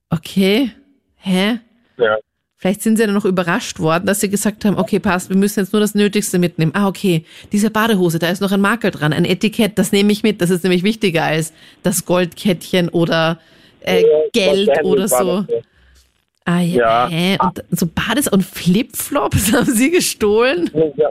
Okay. 0.10 0.72
Hä? 1.18 1.60
Ja. 1.98 2.18
Vielleicht 2.64 2.82
sind 2.82 2.96
sie 2.96 3.06
dann 3.06 3.14
noch 3.14 3.26
überrascht 3.26 3.82
worden, 3.82 4.06
dass 4.06 4.22
sie 4.22 4.30
gesagt 4.30 4.64
haben, 4.64 4.78
okay, 4.78 4.98
passt, 4.98 5.28
wir 5.28 5.36
müssen 5.36 5.60
jetzt 5.60 5.74
nur 5.74 5.82
das 5.82 5.96
Nötigste 5.96 6.40
mitnehmen. 6.40 6.72
Ah, 6.74 6.88
okay, 6.88 7.26
diese 7.52 7.70
Badehose, 7.70 8.20
da 8.20 8.30
ist 8.30 8.40
noch 8.40 8.54
ein 8.54 8.62
Makel 8.62 8.90
dran, 8.90 9.12
ein 9.12 9.26
Etikett, 9.26 9.78
das 9.78 9.92
nehme 9.92 10.14
ich 10.14 10.24
mit. 10.24 10.40
Das 10.40 10.50
ist 10.50 10.64
nämlich 10.64 10.82
wichtiger 10.84 11.26
als 11.26 11.52
das 11.84 12.06
Goldkettchen 12.06 12.88
oder 12.88 13.38
äh, 13.82 14.06
Geld 14.32 14.70
oder 14.86 15.10
so. 15.10 15.42
das. 15.42 15.64
Ah 16.46 16.62
ja, 16.62 17.10
Ja. 17.10 17.10
hä? 17.10 17.38
Und 17.42 17.62
so 17.72 17.86
Bades 17.86 18.30
und 18.30 18.46
Flipflops 18.46 19.52
haben 19.54 19.66
sie 19.66 19.92
gestohlen? 19.92 20.72
Ja, 20.96 21.10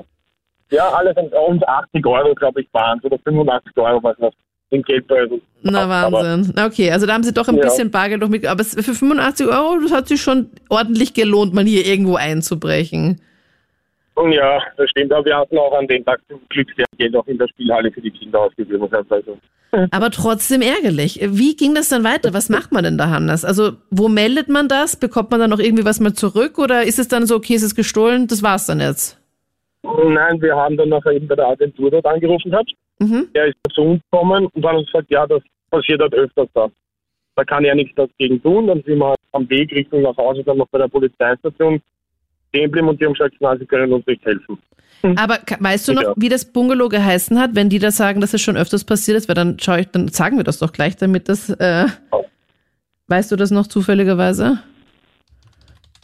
ja 0.71 0.88
alles 0.88 1.14
um 1.18 1.62
80 1.62 2.06
Euro, 2.06 2.35
glaube 2.35 2.62
ich, 2.62 2.68
waren 2.73 2.99
es, 2.99 3.04
oder 3.04 3.18
85 3.18 3.76
Euro, 3.76 4.02
was 4.02 4.18
noch 4.18 4.32
im 4.73 4.83
Geldbeutel. 4.83 5.41
Na 5.62 5.83
Aber- 5.85 6.12
Wahnsinn. 6.23 6.52
Na, 6.57 6.67
Okay, 6.67 6.91
also 6.91 7.07
da 7.07 7.14
haben 7.14 7.23
sie 7.23 7.33
doch 7.33 7.49
ein 7.49 7.57
Ja. 7.57 7.62
bisschen 7.62 7.91
Bargeld 7.91 8.21
noch 8.21 8.29
mit, 8.29 8.47
aber 8.47 8.64
für 8.64 8.83
85 8.83 9.47
Euro, 9.47 9.79
das 9.83 9.93
hat 9.93 10.09
sich 10.09 10.21
schon 10.21 10.49
ordentlich 10.69 11.14
gelohnt, 11.14 11.55
mal 11.55 11.64
hier 11.64 11.87
irgendwo 11.87 12.17
einzubrechen. 12.17 13.21
Und 14.14 14.33
ja, 14.33 14.61
das 14.76 14.91
stimmt, 14.91 15.12
aber 15.12 15.25
wir 15.25 15.37
hatten 15.37 15.57
auch 15.57 15.73
an 15.79 15.87
dem 15.87 16.05
Tag 16.05 16.21
zum 16.29 16.41
Glück 16.50 16.69
sehr 16.76 16.85
Geld 16.99 17.17
auch 17.17 17.26
in 17.26 17.38
der 17.38 17.49
Spielhalle 17.49 17.91
für 17.91 18.00
die 18.02 18.11
Kinder 18.11 18.41
ausgegeben. 18.41 18.87
Also, 18.93 19.38
Aber 19.91 20.11
trotzdem 20.11 20.61
ärgerlich. 20.61 21.19
Wie 21.23 21.57
ging 21.57 21.75
das 21.75 21.88
dann 21.88 22.05
weiter? 22.05 22.35
Was 22.35 22.50
macht 22.50 22.73
man 22.73 22.85
denn 22.85 22.99
da, 22.99 23.09
Hannes? 23.09 23.43
Also, 23.45 23.73
wo 23.91 24.09
meldet 24.09 24.49
man 24.50 24.69
das? 24.69 24.97
Bekommt 24.97 25.31
man 25.31 25.41
dann 25.41 25.49
noch 25.49 25.59
irgendwie 25.61 25.87
was 25.87 25.99
mal 25.99 26.12
zurück? 26.12 26.59
Oder 26.59 26.83
ist 26.83 26.99
es 26.99 27.09
dann 27.09 27.26
so, 27.26 27.37
okay, 27.37 27.55
es 27.55 27.62
ist 27.62 27.75
gestohlen, 27.75 28.26
das 28.26 28.43
war's 28.43 28.67
dann 28.67 28.81
jetzt? 28.81 29.19
Nein, 29.83 30.41
wir 30.43 30.55
haben 30.57 30.76
dann 30.76 30.91
nachher 30.91 31.12
eben 31.12 31.26
bei 31.26 31.35
der 31.35 31.47
Agentur 31.49 31.91
dort 31.91 32.05
angerufen 32.07 32.50
gehabt. 32.50 32.71
Mhm. 33.02 33.28
Der 33.35 33.47
ist 33.47 33.56
zu 33.75 33.82
uns 33.82 34.02
gekommen 34.11 34.47
und 34.47 34.64
hat 34.66 34.76
uns 34.76 34.87
gesagt, 34.87 35.11
ja, 35.11 35.26
das 35.26 35.42
passiert 35.71 36.00
halt 36.00 36.14
öfters 36.14 36.49
da. 36.54 36.68
da 37.37 37.44
kann 37.44 37.64
er 37.64 37.75
nichts 37.75 37.94
dagegen 37.97 38.42
tun. 38.42 38.66
Dann 38.66 38.82
sind 38.82 38.99
wir 38.99 39.06
halt 39.09 39.18
am 39.32 39.49
Weg 39.49 39.73
Richtung 39.73 40.02
nach 40.02 40.16
Hause 40.16 40.42
dann 40.44 40.59
noch 40.59 40.68
bei 40.68 40.78
der 40.78 40.88
Polizeistation 40.88 41.80
stehen 42.50 42.64
geblieben 42.64 42.88
und 42.88 43.00
die 43.00 43.06
haben 43.06 43.14
gesagt, 43.14 43.35
nein, 43.40 43.59
sie 43.59 43.66
können 43.66 43.92
uns 43.92 44.06
nicht 44.06 44.25
helfen. 44.25 44.59
Aber 45.16 45.38
ka- 45.38 45.56
weißt 45.59 45.88
du 45.88 45.94
noch, 45.94 46.02
Ja. 46.02 46.14
wie 46.16 46.28
das 46.28 46.44
Bungalow 46.52 46.88
geheißen 46.88 47.38
hat? 47.40 47.54
Wenn 47.54 47.68
die 47.71 47.78
da 47.78 47.90
sagen, 47.90 48.21
dass 48.21 48.35
es 48.35 48.42
schon 48.42 48.56
öfters 48.56 48.85
passiert 48.85 49.16
ist, 49.16 49.28
weil 49.28 49.35
dann 49.35 49.56
schau 49.59 49.76
ich, 49.76 49.88
dann 49.88 50.09
sagen 50.09 50.37
wir 50.37 50.44
das 50.44 50.59
doch 50.59 50.73
gleich, 50.73 50.97
damit 50.97 51.28
das. 51.28 51.49
Äh, 51.50 51.87
weißt 53.09 53.32
du 53.32 53.37
das 53.37 53.50
noch 53.50 53.66
zufälligerweise? 53.66 54.59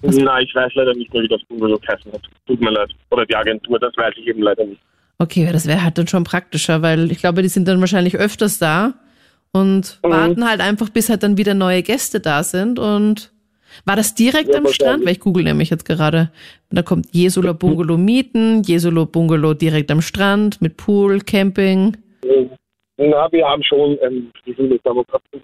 Nein, 0.02 0.44
ich 0.44 0.54
weiß 0.54 0.72
leider 0.74 0.94
nicht 0.94 1.12
mehr, 1.12 1.22
wie 1.24 1.28
das 1.28 1.42
Bungalow 1.48 1.78
geheißen 1.78 2.12
hat. 2.12 2.22
Tut 2.46 2.60
mir 2.60 2.70
leid. 2.70 2.90
Oder 3.10 3.26
die 3.26 3.34
Agentur, 3.36 3.78
das 3.78 3.96
weiß 3.96 4.14
ich 4.16 4.26
eben 4.28 4.42
leider 4.42 4.64
nicht. 4.64 4.80
Okay, 5.18 5.48
das 5.52 5.66
wäre 5.66 5.82
halt 5.82 5.98
dann 5.98 6.06
schon 6.06 6.24
praktischer, 6.24 6.80
weil 6.82 7.10
ich 7.10 7.18
glaube, 7.18 7.42
die 7.42 7.48
sind 7.48 7.66
dann 7.66 7.80
wahrscheinlich 7.80 8.16
öfters 8.16 8.58
da 8.58 8.94
und 9.52 9.98
Mhm. 10.04 10.10
warten 10.10 10.48
halt 10.48 10.60
einfach, 10.60 10.90
bis 10.90 11.08
halt 11.10 11.22
dann 11.24 11.36
wieder 11.36 11.54
neue 11.54 11.82
Gäste 11.82 12.20
da 12.20 12.42
sind. 12.44 12.78
Und 12.78 13.32
war 13.84 13.96
das 13.96 14.14
direkt 14.14 14.50
Ja, 14.54 14.58
am 14.60 14.66
Strand? 14.68 15.04
Weil 15.04 15.12
ich 15.12 15.20
google 15.20 15.42
nämlich 15.44 15.70
jetzt 15.70 15.84
gerade. 15.84 16.30
Da 16.70 16.82
kommt 16.82 17.08
Jesolo 17.12 17.52
Bungalow 17.54 17.96
mieten, 17.98 18.62
Jesolo 18.62 19.06
Bungalow 19.06 19.54
direkt 19.54 19.90
am 19.90 20.02
Strand 20.02 20.60
mit 20.62 20.76
Pool, 20.76 21.20
Camping. 21.20 21.96
Na, 22.96 23.30
wir 23.32 23.46
haben 23.46 23.62
schon, 23.62 23.96
ähm, 24.02 24.30
wie 24.44 24.54
viel 24.54 24.68
Meter 24.68 24.90
haben 24.90 24.98
wir? 24.98 25.40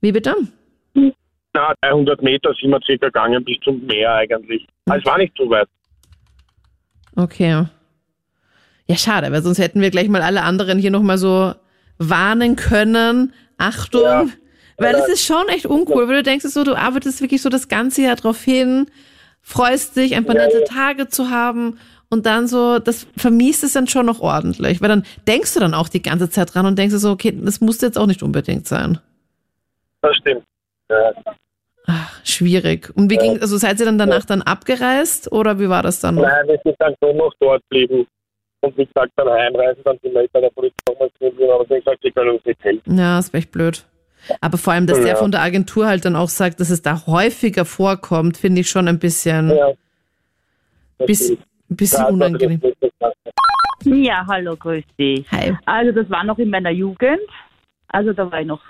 Wie 0.00 0.12
bitte? 0.12 0.34
Na, 1.54 1.74
300 1.82 2.22
Meter 2.22 2.52
sind 2.60 2.70
wir 2.70 2.80
circa 2.84 3.06
gegangen 3.06 3.44
bis 3.44 3.58
zum 3.62 3.84
Meer 3.86 4.14
eigentlich. 4.14 4.66
Also 4.86 5.00
Es 5.00 5.04
war 5.06 5.18
nicht 5.18 5.32
so 5.36 5.48
weit. 5.50 5.68
Okay. 7.16 7.64
Ja, 8.88 8.96
schade, 8.96 9.30
weil 9.32 9.42
sonst 9.42 9.58
hätten 9.58 9.80
wir 9.80 9.90
gleich 9.90 10.08
mal 10.08 10.22
alle 10.22 10.42
anderen 10.42 10.78
hier 10.78 10.90
nochmal 10.90 11.18
so 11.18 11.54
warnen 11.98 12.56
können. 12.56 13.32
Achtung. 13.58 14.02
Ja. 14.02 14.26
Weil 14.78 14.94
es 14.96 15.08
ist 15.08 15.24
schon 15.24 15.48
echt 15.48 15.66
uncool, 15.66 16.08
weil 16.08 16.16
du 16.16 16.22
denkst 16.22 16.44
so, 16.46 16.64
du 16.64 16.74
arbeitest 16.74 17.20
wirklich 17.20 17.42
so 17.42 17.48
das 17.48 17.68
ganze 17.68 18.02
Jahr 18.02 18.16
drauf 18.16 18.42
hin, 18.42 18.86
freust 19.40 19.96
dich, 19.96 20.16
ein 20.16 20.24
paar 20.24 20.34
Ja, 20.34 20.46
nette 20.46 20.60
ja. 20.60 20.64
Tage 20.64 21.08
zu 21.08 21.30
haben 21.30 21.78
und 22.10 22.26
dann 22.26 22.48
so, 22.48 22.78
das 22.78 23.06
vermiest 23.16 23.64
es 23.64 23.74
dann 23.74 23.86
schon 23.86 24.06
noch 24.06 24.20
ordentlich, 24.20 24.80
weil 24.80 24.88
dann 24.88 25.04
denkst 25.28 25.54
du 25.54 25.60
dann 25.60 25.74
auch 25.74 25.88
die 25.88 26.02
ganze 26.02 26.30
Zeit 26.30 26.54
dran 26.54 26.66
und 26.66 26.78
denkst 26.78 26.94
so, 26.96 27.10
okay, 27.10 27.32
das 27.34 27.60
muss 27.60 27.80
jetzt 27.80 27.98
auch 27.98 28.06
nicht 28.06 28.22
unbedingt 28.22 28.66
sein. 28.66 28.98
Das 30.00 30.16
stimmt. 30.16 30.44
Ja. 30.90 31.12
Ach, 31.86 32.20
schwierig. 32.24 32.90
Und 32.94 33.10
wie 33.10 33.16
ging, 33.16 33.40
also 33.40 33.56
seid 33.56 33.78
ihr 33.80 33.86
dann 33.86 33.98
danach 33.98 34.24
dann 34.24 34.42
abgereist 34.42 35.30
oder 35.32 35.58
wie 35.58 35.68
war 35.68 35.82
das 35.82 36.00
dann 36.00 36.16
noch? 36.16 36.22
Nein, 36.22 36.48
wir 36.48 36.60
sind 36.64 36.76
dann 36.78 36.94
schon 37.02 37.16
noch 37.16 37.32
dort 37.40 37.62
geblieben. 37.68 38.06
Und 38.62 38.76
wie 38.78 38.86
gesagt, 38.86 39.12
dann 39.16 39.28
heimreisen, 39.28 39.82
dann 39.84 39.98
sind 40.02 40.14
wir 40.14 40.26
bei 40.32 40.40
der 40.40 40.50
Polizei 40.50 40.76
nochmal 40.88 41.10
geblieben, 41.18 41.50
aber 41.52 41.64
sie 41.66 41.74
haben 41.74 41.80
gesagt, 41.80 42.00
sie 42.02 42.10
können 42.12 42.30
uns 42.30 42.44
nicht 42.44 42.62
helfen. 42.64 42.96
Ja, 42.98 43.18
ist 43.18 43.34
echt 43.34 43.50
blöd. 43.52 43.84
Aber 44.40 44.56
vor 44.56 44.72
allem, 44.72 44.86
dass 44.86 44.98
der 45.00 45.08
Ja. 45.08 45.16
von 45.16 45.32
der 45.32 45.42
Agentur 45.42 45.86
halt 45.86 46.04
dann 46.04 46.14
auch 46.14 46.28
sagt, 46.28 46.60
dass 46.60 46.70
es 46.70 46.80
da 46.80 47.06
häufiger 47.06 47.64
vorkommt, 47.64 48.36
finde 48.36 48.60
ich 48.60 48.70
schon 48.70 48.86
ein 48.86 48.98
bisschen, 49.00 49.50
Ja. 49.50 49.72
Bis, 51.04 51.36
bisschen 51.68 52.02
Ja, 52.04 52.08
unangenehm. 52.08 52.60
Ja, 53.84 54.24
hallo, 54.28 54.56
grüß 54.56 54.84
dich. 54.96 55.26
Hi. 55.32 55.56
Also 55.66 55.90
das 55.90 56.08
war 56.08 56.22
noch 56.22 56.38
in 56.38 56.50
meiner 56.50 56.70
Jugend. 56.70 57.18
Also 57.88 58.12
da 58.12 58.30
war 58.30 58.40
ich 58.40 58.46
noch 58.46 58.60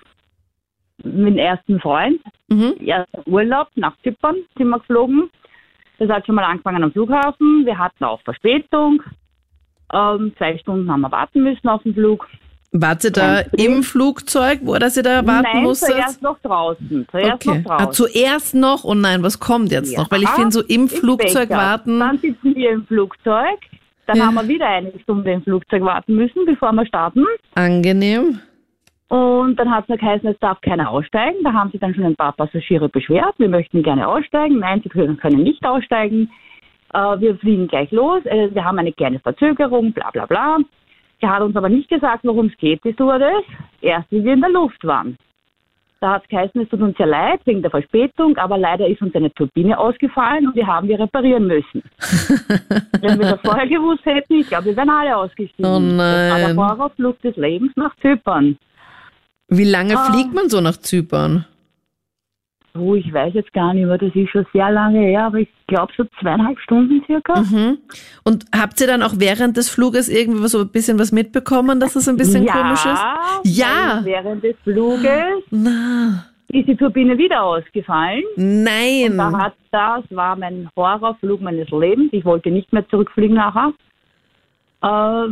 mit 1.04 1.34
dem 1.34 1.38
ersten 1.38 1.78
Freund. 1.80 2.20
Mhm. 2.48 2.74
Erster 2.80 3.26
Urlaub 3.26 3.68
nach 3.74 3.94
Zypern 4.02 4.36
sind 4.56 4.68
wir 4.68 4.78
geflogen. 4.78 5.28
Das 5.98 6.08
hat 6.08 6.24
schon 6.24 6.34
mal 6.36 6.44
angefangen 6.44 6.82
am 6.82 6.92
Flughafen. 6.92 7.66
Wir 7.66 7.76
hatten 7.78 8.04
auch 8.04 8.22
Verspätung. 8.22 9.02
Ähm, 9.92 10.32
zwei 10.38 10.56
Stunden 10.58 10.90
haben 10.90 11.00
wir 11.02 11.12
warten 11.12 11.42
müssen 11.42 11.68
auf 11.68 11.82
den 11.82 11.94
Flug. 11.94 12.28
Wart 12.74 13.04
ihr 13.04 13.10
da 13.10 13.40
im 13.58 13.82
Flugzeug, 13.82 14.60
wo 14.62 14.74
dass 14.78 14.96
ihr 14.96 15.02
da 15.02 15.26
warten 15.26 15.48
Nein, 15.52 15.62
musstet? 15.64 15.90
zuerst 15.90 16.22
noch 16.22 16.38
draußen. 16.38 17.06
Zuerst 17.10 17.46
Okay. 17.46 17.58
noch 17.58 17.64
draußen. 17.64 17.86
Ah, 17.86 17.90
zuerst 17.90 18.54
noch? 18.54 18.84
Oh 18.84 18.94
nein, 18.94 19.22
was 19.22 19.38
kommt 19.38 19.70
jetzt 19.70 19.92
Ja. 19.92 20.00
noch? 20.00 20.10
Weil 20.10 20.22
ich 20.22 20.30
finde, 20.30 20.52
so 20.52 20.62
im 20.62 20.88
Flugzeug 20.88 21.48
Becher. 21.50 21.60
warten. 21.60 21.98
Dann 22.00 22.16
sitzen 22.18 22.54
wir 22.54 22.70
im 22.70 22.86
Flugzeug. 22.86 23.58
Dann 24.06 24.16
Ja. 24.16 24.26
haben 24.26 24.34
wir 24.36 24.48
wieder 24.48 24.66
eine 24.66 24.90
Stunde 25.02 25.30
im 25.32 25.42
Flugzeug 25.42 25.82
warten 25.82 26.14
müssen, 26.16 26.46
bevor 26.46 26.72
wir 26.72 26.86
starten. 26.86 27.24
Angenehm. 27.54 28.40
Und 29.08 29.56
dann 29.56 29.70
hat 29.70 29.84
es 29.88 30.00
geheißen, 30.00 30.26
es 30.30 30.38
darf 30.38 30.58
keiner 30.62 30.88
aussteigen. 30.88 31.36
Da 31.44 31.52
haben 31.52 31.70
sich 31.70 31.80
dann 31.80 31.94
schon 31.94 32.04
ein 32.04 32.16
paar 32.16 32.32
Passagiere 32.32 32.88
beschwert. 32.88 33.34
Wir 33.36 33.50
möchten 33.50 33.82
gerne 33.82 34.08
aussteigen. 34.08 34.60
Nein, 34.60 34.80
sie 34.82 34.88
können, 34.88 35.18
können 35.18 35.42
nicht 35.42 35.62
aussteigen. 35.66 36.30
Äh, 36.92 37.20
wir 37.20 37.36
fliegen 37.36 37.68
gleich 37.68 37.90
los. 37.90 38.24
Äh, 38.26 38.54
wir 38.54 38.64
haben 38.64 38.78
eine 38.78 38.92
kleine 38.92 39.18
Verzögerung, 39.20 39.92
bla 39.92 40.10
bla 40.10 40.26
bla. 40.26 40.58
Er 41.20 41.30
hat 41.30 41.42
uns 41.42 41.54
aber 41.56 41.68
nicht 41.68 41.88
gesagt, 41.88 42.24
worum 42.24 42.46
es 42.46 42.56
geht, 42.58 42.82
die 42.84 42.92
Stewardess. 42.92 43.44
Erst, 43.80 44.10
wie 44.10 44.24
wir 44.24 44.32
in 44.34 44.40
der 44.40 44.50
Luft 44.50 44.82
waren. 44.84 45.16
Da 46.00 46.14
hat 46.14 46.24
es 46.24 46.28
geheißen, 46.30 46.60
es 46.60 46.68
tut 46.68 46.80
uns 46.80 46.96
sehr 46.96 47.06
leid 47.06 47.40
wegen 47.44 47.62
der 47.62 47.70
Verspätung, 47.70 48.36
aber 48.36 48.58
leider 48.58 48.88
ist 48.88 49.00
uns 49.02 49.14
eine 49.14 49.32
Turbine 49.32 49.78
ausgefallen 49.78 50.48
und 50.48 50.56
wir 50.56 50.66
haben 50.66 50.88
die 50.88 50.94
reparieren 50.94 51.46
müssen. 51.46 51.80
Wenn 53.00 53.20
wir 53.20 53.30
das 53.30 53.40
vorher 53.40 53.68
gewusst 53.68 54.04
hätten, 54.04 54.34
ich 54.40 54.48
glaube, 54.48 54.64
wir 54.64 54.76
wären 54.76 54.90
alle 54.90 55.16
ausgestiegen. 55.16 55.64
Oh 55.64 55.78
Das 55.78 55.96
war 55.96 56.38
nein. 56.40 56.56
der 56.56 56.56
Horrorflug 56.56 57.20
des 57.22 57.36
Lebens 57.36 57.70
nach 57.76 57.94
Zypern. 58.00 58.58
Wie 59.48 59.62
lange 59.64 59.96
Ah. 59.96 60.12
fliegt 60.12 60.34
man 60.34 60.48
so 60.48 60.60
nach 60.60 60.76
Zypern? 60.76 61.44
Oh, 62.74 62.94
ich 62.94 63.12
weiß 63.12 63.34
jetzt 63.34 63.52
gar 63.52 63.74
nicht 63.74 63.86
mehr, 63.86 63.98
das 63.98 64.14
ist 64.14 64.30
schon 64.30 64.46
sehr 64.52 64.70
lange 64.70 65.00
her, 65.00 65.24
aber 65.24 65.38
ich 65.38 65.48
glaube 65.66 65.92
so 65.94 66.04
zweieinhalb 66.20 66.58
Stunden 66.60 67.02
circa. 67.04 67.40
Mhm. 67.40 67.78
Und 68.24 68.46
habt 68.56 68.80
ihr 68.80 68.86
dann 68.86 69.02
auch 69.02 69.14
während 69.18 69.58
des 69.58 69.68
Fluges 69.68 70.08
irgendwie 70.08 70.48
so 70.48 70.60
ein 70.60 70.70
bisschen 70.70 70.98
was 70.98 71.12
mitbekommen, 71.12 71.80
dass 71.80 71.96
es 71.96 72.08
ein 72.08 72.16
bisschen 72.16 72.44
ja, 72.44 72.52
komisch 72.52 72.86
ist? 72.86 73.58
Ja. 73.58 74.00
Während 74.04 74.42
des 74.42 74.56
Fluges 74.64 75.44
Na, 75.50 76.24
ist 76.48 76.66
die 76.66 76.76
Turbine 76.76 77.18
wieder 77.18 77.42
ausgefallen. 77.42 78.22
nein. 78.36 79.18
Da 79.18 79.32
hat 79.32 79.54
das 79.70 80.04
war 80.10 80.36
mein 80.36 80.68
Horrorflug 80.76 81.40
meines 81.40 81.68
Lebens. 81.70 82.10
Ich 82.12 82.24
wollte 82.24 82.50
nicht 82.50 82.72
mehr 82.72 82.86
zurückfliegen 82.88 83.36
nachher. 83.36 83.72
Äh, 84.82 85.28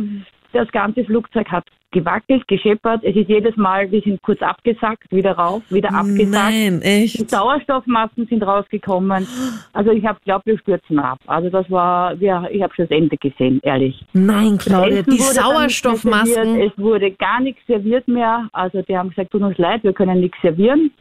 das 0.53 0.71
ganze 0.71 1.03
Flugzeug 1.03 1.49
hat 1.49 1.65
gewackelt, 1.91 2.47
gescheppert. 2.47 3.03
Es 3.03 3.15
ist 3.15 3.29
jedes 3.29 3.55
Mal, 3.57 3.91
wir 3.91 4.01
sind 4.01 4.21
kurz 4.21 4.41
abgesackt, 4.41 5.11
wieder 5.11 5.33
rauf, 5.33 5.61
wieder 5.69 5.93
abgesackt. 5.93 6.29
Nein, 6.29 6.79
Die 6.81 6.87
echt. 6.87 7.29
Sauerstoffmasken 7.29 8.27
sind 8.27 8.43
rausgekommen. 8.43 9.27
Also 9.73 9.91
ich 9.91 10.05
habe 10.05 10.19
glaubt, 10.23 10.45
wir 10.45 10.57
stürzen 10.57 10.99
ab. 10.99 11.19
Also 11.27 11.49
das 11.49 11.69
war, 11.69 12.13
ja, 12.15 12.45
ich 12.49 12.61
habe 12.61 12.73
schon 12.73 12.87
das 12.87 12.97
Ende 12.97 13.17
gesehen, 13.17 13.59
ehrlich. 13.63 14.03
Nein, 14.13 14.57
Claudia, 14.57 15.03
die 15.03 15.17
serviert. 15.17 16.71
Es 16.71 16.77
wurde 16.77 17.11
gar 17.11 17.41
nichts 17.41 17.61
serviert 17.67 18.07
mehr. 18.07 18.47
Also 18.53 18.81
die 18.81 18.97
haben 18.97 19.09
gesagt, 19.09 19.31
tut 19.31 19.41
uns 19.41 19.57
leid, 19.57 19.83
wir 19.83 19.93
können 19.93 20.21
nichts 20.21 20.37
servieren, 20.41 20.91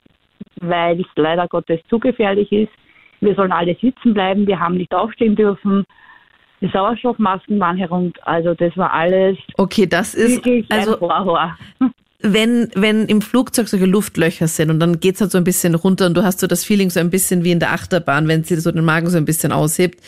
weil 0.61 1.01
es 1.01 1.07
leider 1.15 1.47
Gottes 1.47 1.81
zu 1.89 1.99
gefährlich 1.99 2.51
ist. 2.51 2.73
Wir 3.21 3.35
sollen 3.35 3.53
alle 3.53 3.77
sitzen 3.81 4.15
bleiben, 4.15 4.47
wir 4.47 4.59
haben 4.59 4.77
nicht 4.77 4.95
aufstehen 4.95 5.37
dürfen. 5.37 5.85
Die 6.61 6.69
Sauerstoffmasken 6.69 7.59
waren 7.59 7.77
herum. 7.77 8.13
Also 8.23 8.55
das 8.55 8.77
war 8.77 8.93
alles 8.93 9.39
Okay, 9.57 9.87
das 9.87 10.15
ist, 10.15 10.37
wirklich 10.37 10.67
also 10.71 11.01
Horror. 11.01 11.57
wenn, 12.23 12.71
wenn 12.75 13.07
im 13.07 13.23
Flugzeug 13.23 13.69
solche 13.69 13.87
Luftlöcher 13.87 14.47
sind 14.47 14.71
und 14.71 14.79
dann 14.81 15.01
geht's 15.01 15.21
halt 15.21 15.31
so 15.31 15.39
ein 15.39 15.45
bisschen 15.45 15.75
runter 15.75 16.07
und 16.07 16.17
du 16.17 16.23
hast 16.23 16.41
so 16.41 16.47
das 16.47 16.65
Feeling 16.65 16.91
so 16.91 17.01
ein 17.01 17.11
bisschen 17.11 17.45
wie 17.45 17.53
in 17.53 17.61
der 17.61 17.73
Achterbahn, 17.73 18.29
wenn 18.29 18.45
sie 18.45 18.57
so 18.57 18.71
den 18.71 18.85
Magen 18.85 19.09
so 19.09 19.17
ein 19.17 19.25
bisschen 19.25 19.53
aushebt, 19.53 20.01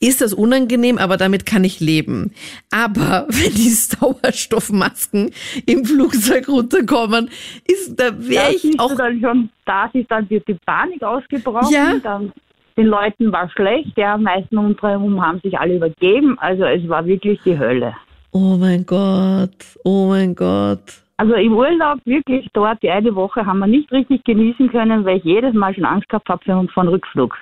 ist 0.00 0.20
das 0.20 0.32
unangenehm, 0.32 0.98
aber 0.98 1.16
damit 1.16 1.46
kann 1.46 1.62
ich 1.62 1.78
leben. 1.78 2.32
Aber 2.72 3.26
wenn 3.28 3.54
die 3.54 3.68
Sauerstoffmasken 3.68 5.30
im 5.66 5.84
Flugzeug 5.84 6.48
runterkommen, 6.48 7.30
ist, 7.66 8.00
da 8.00 8.10
wäre 8.18 8.52
ich 8.52 8.80
auch, 8.80 8.96
dann 8.96 9.20
schon, 9.20 9.50
da 9.64 9.86
ist 9.92 10.10
dann 10.10 10.26
die, 10.28 10.42
die 10.46 10.54
Panik 10.54 11.02
ausgebrochen. 11.02 11.72
Ja. 11.72 11.94
Dann, 12.02 12.32
den 12.76 12.86
Leuten 12.86 13.32
war 13.32 13.48
schlecht, 13.50 13.96
ja, 13.96 14.16
meisten 14.16 14.58
um 14.58 14.66
uns 14.66 14.82
herum 14.82 15.24
haben 15.24 15.40
sich 15.40 15.58
alle 15.58 15.76
übergeben. 15.76 16.38
Also 16.38 16.64
es 16.64 16.88
war 16.88 17.04
wirklich 17.06 17.40
die 17.44 17.58
Hölle. 17.58 17.94
oh 18.32 18.56
mein 18.58 18.84
Gott, 18.86 19.56
oh 19.84 20.06
mein 20.08 20.34
Gott. 20.34 21.02
Also 21.16 21.34
im 21.34 21.52
Urlaub 21.52 21.98
wirklich 22.06 22.48
dort 22.54 22.82
die 22.82 22.88
eine 22.88 23.14
Woche 23.14 23.44
haben 23.44 23.58
wir 23.58 23.66
nicht 23.66 23.92
richtig 23.92 24.24
genießen 24.24 24.70
können, 24.70 25.04
weil 25.04 25.18
ich 25.18 25.24
jedes 25.24 25.52
Mal 25.52 25.74
schon 25.74 25.84
Angst 25.84 26.08
gehabt 26.08 26.28
habe 26.28 26.42
für 26.42 26.68
von 26.72 26.88
Rückflug. 26.88 27.36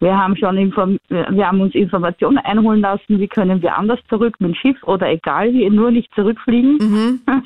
Wir 0.00 0.16
haben 0.16 0.34
schon 0.36 0.56
inform 0.56 0.98
wir 1.08 1.46
haben 1.46 1.60
uns 1.60 1.74
Informationen 1.74 2.38
einholen 2.38 2.80
lassen, 2.80 3.20
wie 3.20 3.28
können 3.28 3.62
wir 3.62 3.76
anders 3.76 4.00
zurück 4.08 4.34
mit 4.40 4.50
dem 4.50 4.54
Schiff 4.54 4.82
oder 4.84 5.08
egal 5.10 5.52
wie, 5.52 5.68
nur 5.68 5.90
nicht 5.90 6.12
zurückfliegen. 6.14 6.78
Mhm. 6.78 7.20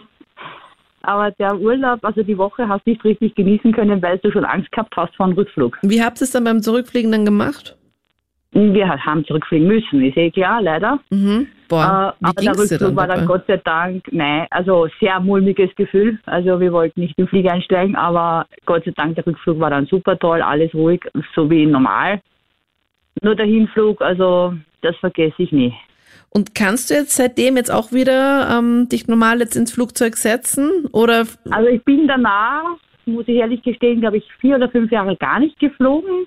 Aber 1.06 1.30
der 1.30 1.56
Urlaub, 1.56 2.04
also 2.04 2.24
die 2.24 2.36
Woche 2.36 2.66
hast 2.68 2.84
du 2.84 2.90
nicht 2.90 3.04
richtig 3.04 3.36
genießen 3.36 3.72
können, 3.72 4.02
weil 4.02 4.18
du 4.18 4.32
schon 4.32 4.44
Angst 4.44 4.72
gehabt 4.72 4.94
hast 4.96 5.14
vor 5.14 5.26
einem 5.26 5.36
Rückflug. 5.36 5.78
Wie 5.82 6.02
habt 6.02 6.20
ihr 6.20 6.24
es 6.24 6.32
dann 6.32 6.42
beim 6.42 6.62
Zurückfliegen 6.62 7.12
dann 7.12 7.24
gemacht? 7.24 7.76
Wir 8.50 8.88
haben 8.88 9.24
zurückfliegen 9.24 9.68
müssen, 9.68 10.02
ist 10.04 10.16
eh 10.16 10.30
klar, 10.30 10.62
leider. 10.62 10.98
Mhm. 11.10 11.46
Boah, 11.68 12.14
Äh, 12.20 12.26
aber 12.26 12.42
der 12.42 12.58
Rückflug 12.58 12.96
war 12.96 13.06
dann? 13.06 13.26
Gott 13.26 13.44
sei 13.46 13.58
Dank, 13.58 14.02
nein, 14.10 14.46
also 14.50 14.88
sehr 14.98 15.20
mulmiges 15.20 15.72
Gefühl. 15.76 16.18
Also 16.26 16.58
wir 16.58 16.72
wollten 16.72 17.00
nicht 17.00 17.18
im 17.18 17.28
Flieger 17.28 17.52
einsteigen, 17.52 17.94
aber 17.94 18.46
Gott 18.64 18.84
sei 18.84 18.92
Dank, 18.92 19.14
der 19.14 19.26
Rückflug 19.26 19.60
war 19.60 19.70
dann 19.70 19.86
super 19.86 20.18
toll, 20.18 20.42
alles 20.42 20.74
ruhig, 20.74 21.00
so 21.34 21.48
wie 21.50 21.66
normal. 21.66 22.20
Nur 23.22 23.34
der 23.36 23.46
Hinflug, 23.46 24.00
also 24.02 24.54
das 24.80 24.96
vergesse 24.96 25.42
ich 25.42 25.52
nie. 25.52 25.72
Und 26.30 26.54
kannst 26.54 26.90
du 26.90 26.94
jetzt 26.94 27.16
seitdem 27.16 27.56
jetzt 27.56 27.72
auch 27.72 27.92
wieder 27.92 28.48
ähm, 28.50 28.88
dich 28.90 29.08
normal 29.08 29.40
jetzt 29.40 29.56
ins 29.56 29.72
Flugzeug 29.72 30.16
setzen? 30.16 30.86
Oder 30.92 31.26
Also 31.50 31.68
ich 31.68 31.82
bin 31.84 32.06
danach 32.06 32.76
muss 33.06 33.28
ich 33.28 33.36
ehrlich 33.36 33.62
gestehen, 33.62 34.00
glaube 34.00 34.18
ich, 34.18 34.24
vier 34.40 34.56
oder 34.56 34.68
fünf 34.68 34.90
Jahre 34.90 35.16
gar 35.16 35.38
nicht 35.38 35.58
geflogen. 35.58 36.26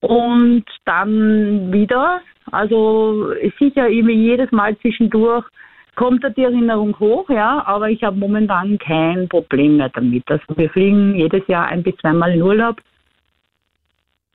Und 0.00 0.64
dann 0.84 1.72
wieder. 1.72 2.20
Also 2.50 3.32
sicher 3.58 3.88
eben 3.88 4.10
jedes 4.10 4.52
Mal 4.52 4.76
zwischendurch 4.78 5.46
kommt 5.96 6.22
da 6.22 6.28
die 6.28 6.42
Erinnerung 6.42 6.98
hoch, 6.98 7.30
ja, 7.30 7.62
aber 7.66 7.88
ich 7.88 8.02
habe 8.02 8.16
momentan 8.16 8.78
kein 8.78 9.28
Problem 9.28 9.78
mehr 9.78 9.88
damit. 9.88 10.24
Also 10.28 10.44
wir 10.56 10.68
fliegen 10.68 11.14
jedes 11.14 11.46
Jahr 11.46 11.68
ein 11.68 11.82
bis 11.82 11.96
zweimal 11.98 12.32
in 12.34 12.42
Urlaub. 12.42 12.80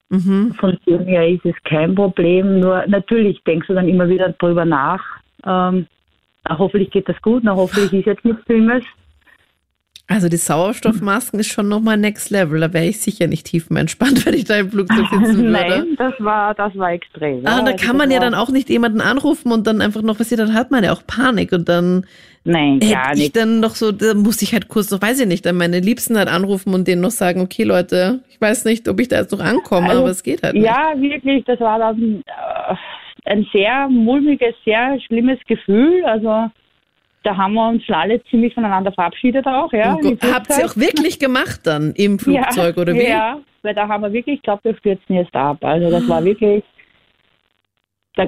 Mhm. 0.10 0.54
Von 0.60 0.78
dem 0.88 1.06
her 1.06 1.28
ist 1.28 1.46
es 1.46 1.56
kein 1.64 1.94
Problem. 1.96 2.60
Nur 2.60 2.84
natürlich 2.88 3.42
denkst 3.46 3.68
du 3.68 3.74
dann 3.76 3.88
immer 3.88 4.10
wieder 4.10 4.30
drüber 4.30 4.66
nach. 4.66 5.04
Ähm, 5.46 5.86
na, 6.48 6.58
hoffentlich 6.58 6.90
geht 6.92 7.08
das 7.08 7.22
gut, 7.22 7.44
na, 7.44 7.56
hoffentlich 7.56 7.94
ist 7.94 8.06
jetzt 8.08 8.26
nichts 8.26 8.44
Schlimmes. 8.46 8.84
Also 10.12 10.28
die 10.28 10.38
Sauerstoffmasken 10.38 11.40
ist 11.40 11.52
schon 11.52 11.70
nochmal 11.70 11.96
next 11.96 12.32
level. 12.32 12.60
Da 12.62 12.74
wäre 12.74 12.86
ich 12.86 13.00
sicher 13.00 13.28
nicht 13.28 13.46
tiefenentspannt, 13.46 14.26
wenn 14.26 14.34
ich 14.34 14.46
da 14.46 14.56
im 14.56 14.72
Flugzeug 14.72 15.06
sitzen 15.12 15.38
würde. 15.38 15.52
Nein, 15.52 15.96
das 16.00 16.14
war, 16.18 16.56
das 16.56 16.76
war 16.76 16.92
extrem. 16.94 17.46
Ah, 17.46 17.60
ja. 17.60 17.66
da 17.66 17.74
kann 17.74 17.96
man 17.96 18.10
ja 18.10 18.18
war- 18.20 18.26
dann 18.26 18.34
auch 18.34 18.50
nicht 18.50 18.70
jemanden 18.70 19.02
anrufen 19.02 19.52
und 19.52 19.68
dann 19.68 19.82
einfach 19.82 20.02
noch 20.02 20.18
passiert, 20.18 20.40
dann 20.40 20.56
hat 20.56 20.72
man 20.72 20.84
ja 20.84 20.92
auch 20.94 21.06
Panik 21.06 21.52
und 21.52 21.70
dann 21.70 22.08
Nein, 22.44 22.80
gar 22.80 22.90
hätte 22.90 23.14
ich 23.16 23.20
nicht. 23.20 23.36
dann 23.36 23.60
noch 23.60 23.76
so, 23.76 23.92
da 23.92 24.14
muss 24.14 24.42
ich 24.42 24.54
halt 24.54 24.70
kurz 24.70 24.90
noch, 24.92 25.02
weiß 25.02 25.20
ich 25.20 25.28
nicht, 25.28 25.46
dann 25.46 25.58
meine 25.58 25.80
Liebsten 25.80 26.18
halt 26.18 26.30
anrufen 26.30 26.74
und 26.74 26.88
denen 26.88 27.02
noch 27.02 27.12
sagen, 27.12 27.42
okay 27.42 27.64
Leute, 27.64 28.22
ich 28.30 28.40
weiß 28.40 28.66
nicht, 28.66 28.88
ob 28.88 29.00
ich 29.00 29.10
da 29.10 29.18
jetzt 29.18 29.32
noch 29.32 29.42
ankomme, 29.42 29.90
Also, 29.90 30.02
aber 30.02 30.10
es 30.10 30.24
geht 30.24 30.42
halt 30.44 30.54
nicht. 30.56 30.66
Ja, 30.66 30.94
wirklich, 30.96 31.44
das 31.46 31.60
war 31.60 31.80
dann 31.80 32.24
äh, 32.26 32.76
ein 33.26 33.46
sehr 33.54 33.88
mulmiges, 33.90 34.56
sehr 34.66 35.00
schlimmes 35.02 35.40
Gefühl. 35.48 36.04
Also 36.06 36.50
da 37.24 37.36
haben 37.36 37.54
wir 37.54 37.68
uns 37.68 37.84
alle 37.90 38.24
ziemlich 38.26 38.54
voneinander 38.54 38.92
verabschiedet 38.92 39.46
auch. 39.46 39.72
Ja, 39.74 39.98
Oh 40.02 40.16
Habt 40.32 40.50
ihr 40.50 40.66
auch 40.66 40.78
wirklich 40.78 41.20
gemacht 41.20 41.62
dann 41.66 41.94
im 41.96 42.18
Flugzeug 42.20 42.78
ja, 42.78 42.82
oder 42.82 42.94
wie? 42.94 43.08
Ja, 43.08 43.40
weil 43.62 43.76
da 43.76 43.88
haben 43.88 44.02
wir 44.02 44.14
wirklich, 44.14 44.38
ich 44.38 44.42
glaube, 44.42 44.64
wir 44.64 44.78
stürzen 44.78 45.16
jetzt 45.16 45.36
ab. 45.36 45.64
Also 45.64 45.90
das 45.92 46.08
war 46.08 46.24
wirklich, 46.24 46.64
da, 48.16 48.28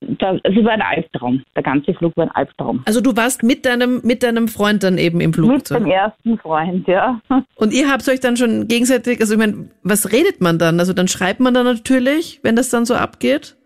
da, 0.00 0.36
es 0.44 0.64
war 0.64 0.72
ein 0.72 0.82
Albtraum. 0.82 1.42
Der 1.56 1.62
ganze 1.62 1.92
Flug 1.94 2.16
war 2.16 2.26
ein 2.26 2.30
Albtraum. 2.30 2.82
Also 2.86 3.00
du 3.00 3.16
warst 3.16 3.42
mit 3.42 3.66
deinem, 3.66 4.00
mit 4.04 4.22
deinem 4.22 4.46
Freund 4.46 4.82
dann 4.84 4.96
eben 4.96 5.20
im 5.20 5.30
Mit 5.30 5.36
Flugzeug. 5.36 5.78
dem 5.78 5.90
ersten 5.90 6.38
Freund, 6.38 6.86
ja. 6.86 7.20
Und 7.56 7.72
ihr 7.72 7.90
habt 7.90 8.08
euch 8.08 8.20
dann 8.20 8.36
schon 8.36 8.68
gegenseitig, 8.68 9.20
also 9.20 9.34
ich 9.34 9.40
meine, 9.40 9.70
was 9.82 10.12
redet 10.12 10.40
man 10.40 10.58
dann? 10.58 10.78
Also 10.78 10.92
dann 10.92 11.08
schreibt 11.08 11.40
man 11.40 11.52
dann 11.52 11.66
natürlich, 11.66 12.40
wenn 12.42 12.54
das 12.54 12.70
dann 12.70 12.84
so 12.84 12.94
abgeht? 12.94 13.56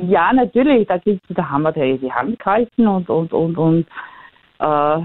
Ja, 0.00 0.32
natürlich. 0.32 0.86
Da, 0.88 1.00
da 1.30 1.48
haben 1.48 1.62
wir 1.62 1.72
die, 1.72 1.98
die 1.98 2.12
Hand 2.12 2.38
gehalten 2.38 2.86
und, 2.86 3.08
und, 3.08 3.32
und, 3.32 3.56
und 3.56 3.86
äh, 4.58 4.98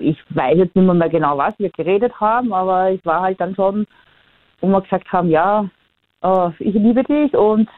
ich 0.00 0.18
weiß 0.30 0.58
jetzt 0.58 0.76
nicht 0.76 0.84
mehr, 0.84 0.94
mehr 0.94 1.08
genau, 1.08 1.38
was 1.38 1.54
wir 1.58 1.70
geredet 1.70 2.12
haben, 2.20 2.52
aber 2.52 2.90
es 2.90 3.04
war 3.06 3.22
halt 3.22 3.40
dann 3.40 3.54
schon, 3.54 3.86
wo 4.60 4.66
wir 4.66 4.82
gesagt 4.82 5.10
haben, 5.10 5.30
ja, 5.30 5.68
äh, 6.22 6.50
ich 6.58 6.74
liebe 6.74 7.02
dich 7.04 7.32
und 7.34 7.68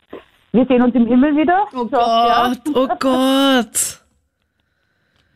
wir 0.53 0.67
sehen 0.67 0.83
uns 0.83 0.95
im 0.95 1.07
Himmel 1.07 1.37
wieder. 1.37 1.65
Oh 1.75 1.85
So, 1.91 1.97
ja. 1.97 2.53
Gott, 2.65 2.75
oh 2.77 2.89
Gott. 2.99 4.01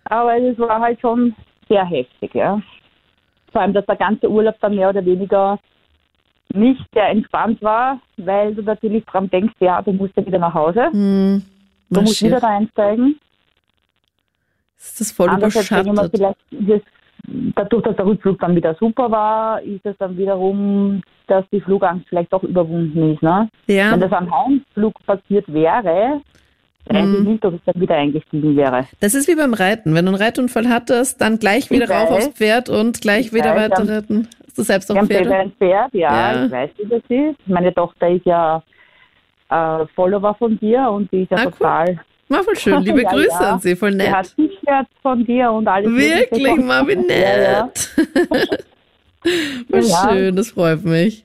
Aber 0.04 0.36
es 0.36 0.58
war 0.58 0.80
halt 0.80 1.00
schon 1.00 1.34
sehr 1.68 1.84
heftig, 1.86 2.34
ja. 2.34 2.60
Vor 3.52 3.60
allem, 3.62 3.72
dass 3.72 3.86
der 3.86 3.96
ganze 3.96 4.28
Urlaub 4.28 4.56
dann 4.60 4.74
mehr 4.74 4.90
oder 4.90 5.04
weniger 5.04 5.58
nicht 6.52 6.84
sehr 6.92 7.08
entspannt 7.08 7.62
war, 7.62 8.00
weil 8.16 8.54
du 8.54 8.62
natürlich 8.62 9.04
dran 9.06 9.30
denkst, 9.30 9.54
ja, 9.60 9.80
du 9.82 9.92
musst 9.92 10.16
ja 10.16 10.26
wieder 10.26 10.38
nach 10.38 10.54
Hause, 10.54 10.90
Hm, 10.92 11.42
du 11.90 12.00
musst 12.00 12.22
wieder 12.22 12.36
shit. 12.36 12.42
da 12.42 12.48
einsteigen. 12.48 13.18
Ist 14.76 15.00
das 15.00 15.12
voll 15.12 15.28
mir, 15.30 15.38
überschattet. 15.38 16.10
vielleicht 16.12 16.38
ist 16.52 16.68
es, 16.68 16.82
dadurch, 17.54 17.82
dass 17.84 17.96
der 17.96 18.06
Rückflug 18.06 18.38
dann 18.40 18.54
wieder 18.56 18.74
super 18.74 19.10
war, 19.10 19.62
ist 19.62 19.84
es 19.84 19.96
dann 19.98 20.16
wiederum, 20.16 21.02
dass 21.26 21.44
die 21.50 21.60
Flugangst 21.60 22.06
vielleicht 22.08 22.32
doch 22.32 22.42
überwunden 22.42 23.12
ist. 23.14 23.22
Ne? 23.22 23.48
Ja. 23.66 23.92
Wenn 23.92 24.00
das 24.00 24.12
am 24.12 24.30
Heimflug 24.30 24.94
passiert 25.06 25.50
wäre, 25.52 26.20
weiß 26.86 27.06
Mhm. 27.06 27.14
ich 27.14 27.20
nicht, 27.28 27.44
ob 27.46 27.54
ich 27.54 27.60
dann 27.64 27.80
wieder 27.80 27.94
eingestiegen 27.96 28.56
wäre. 28.56 28.86
Das 29.00 29.14
ist 29.14 29.26
wie 29.28 29.34
beim 29.36 29.54
Reiten. 29.54 29.94
Wenn 29.94 30.04
du 30.04 30.12
einen 30.12 30.20
Reitunfall 30.22 30.68
hattest, 30.68 31.20
dann 31.20 31.38
gleich 31.38 31.70
wieder 31.70 31.84
Ich 31.84 31.90
rauf 31.90 32.10
weiß. 32.10 32.26
aufs 32.28 32.36
Pferd 32.38 32.68
und 32.68 33.00
gleich 33.00 33.26
Ich 33.26 33.32
wieder 33.32 33.54
weiß, 33.56 33.70
weiter 33.70 33.88
reiten. 33.88 34.28
Hast 34.46 34.58
du 34.58 34.62
selbst 34.62 34.90
auch 34.92 34.96
Ja, 34.96 35.04
Pferde? 35.04 35.34
ein 35.34 35.52
Pferd, 35.52 35.94
ja, 35.94 36.32
Ja. 36.32 36.44
ich 36.44 36.52
weiß, 36.52 36.70
wie 36.78 36.88
das 36.88 37.02
ist. 37.08 37.48
Meine 37.48 37.72
Tochter 37.74 38.08
ist 38.10 38.26
ja 38.26 38.62
äh, 39.50 39.86
Follower 39.94 40.34
von 40.34 40.58
dir 40.58 40.90
und 40.90 41.10
die 41.12 41.22
ist 41.22 41.30
ja 41.30 41.38
Ah, 41.38 41.44
cool. 41.46 41.52
total. 41.52 41.86
War 41.86 42.04
voll 42.28 42.56
schön. 42.56 42.82
Liebe 42.82 43.02
Ja, 43.04 43.10
Grüße 43.10 43.28
ja. 43.30 43.52
an 43.52 43.60
sie, 43.60 43.76
voll 43.76 43.92
nett. 43.92 44.34
T-Shirts 44.36 44.90
von 45.02 45.24
dir 45.24 45.50
und 45.50 45.66
alles. 45.68 45.90
Wirklich, 45.90 46.56
mal 46.56 46.86
wie 46.86 46.92
Ja, 47.08 47.40
ja. 47.40 47.64
nett. 49.68 49.88
Ja. 49.88 50.08
schön, 50.10 50.36
das 50.36 50.50
freut 50.50 50.84
mich. 50.84 51.24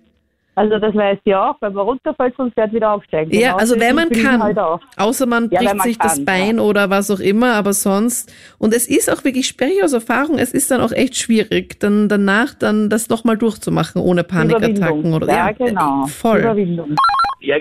Also 0.59 0.77
das 0.77 0.93
weiß 0.93 1.19
sie 1.23 1.33
auch, 1.33 1.55
wenn 1.61 1.71
man 1.71 1.85
runterfällt, 1.85 2.33
sonst 2.35 2.53
Pferd 2.53 2.73
wieder 2.73 2.91
aufsteigen. 2.91 3.31
Ja, 3.31 3.53
Genauso 3.53 3.75
also 3.75 3.79
wenn 3.79 3.95
man 3.95 4.09
kann. 4.09 4.43
Halt. 4.43 4.57
Außer 4.97 5.25
man 5.25 5.49
Ja, 5.51 5.59
bricht 5.59 5.75
man 5.75 5.87
sich 5.87 5.97
das 5.97 6.15
kann, 6.15 6.25
Bein 6.25 6.59
oder 6.59 6.89
was 6.89 7.09
auch 7.09 7.21
immer, 7.21 7.53
aber 7.53 7.71
sonst. 7.71 8.29
Und 8.57 8.73
es 8.73 8.85
ist 8.85 9.09
auch 9.09 9.23
wirklich, 9.23 9.47
spreche 9.47 9.75
ich 9.75 9.83
aus 9.85 9.93
Erfahrung, 9.93 10.37
es 10.37 10.51
ist 10.53 10.69
dann 10.69 10.81
auch 10.81 10.91
echt 10.91 11.15
schwierig, 11.15 11.79
dann 11.79 12.09
danach 12.09 12.55
dann 12.55 12.89
das 12.89 13.07
nochmal 13.07 13.37
durchzumachen, 13.37 14.01
ohne 14.01 14.25
Panikattacken 14.25 15.13
oder 15.13 15.27
Ja, 15.27 15.51
genau. 15.53 16.07
Voll. 16.07 16.39
Überwindung. 16.39 16.95
Ja, 17.41 17.57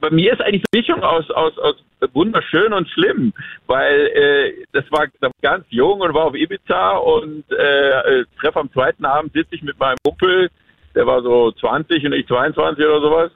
bei 0.00 0.10
mir 0.10 0.32
ist 0.32 0.42
eigentlich 0.42 0.64
eine 0.72 0.80
Mischung 0.80 1.02
aus, 1.02 1.30
aus, 1.30 1.58
aus 1.58 1.76
wunderschön 2.12 2.72
und 2.72 2.88
schlimm, 2.88 3.32
weil 3.66 4.06
äh, 4.08 4.52
das 4.72 4.84
war 4.90 5.06
ganz 5.40 5.64
jung 5.70 6.00
und 6.00 6.12
war 6.14 6.26
auf 6.26 6.34
Ibiza 6.34 6.96
und 6.96 7.44
äh, 7.50 8.20
äh, 8.20 8.24
treffe 8.40 8.60
am 8.60 8.72
zweiten 8.72 9.04
Abend 9.04 9.32
sitze 9.32 9.54
ich 9.54 9.62
mit 9.62 9.78
meinem 9.78 9.96
Kumpel, 10.04 10.50
der 10.94 11.06
war 11.06 11.22
so 11.22 11.52
20 11.52 12.04
und 12.04 12.12
ich 12.12 12.26
22 12.26 12.84
oder 12.84 13.00
sowas. 13.00 13.30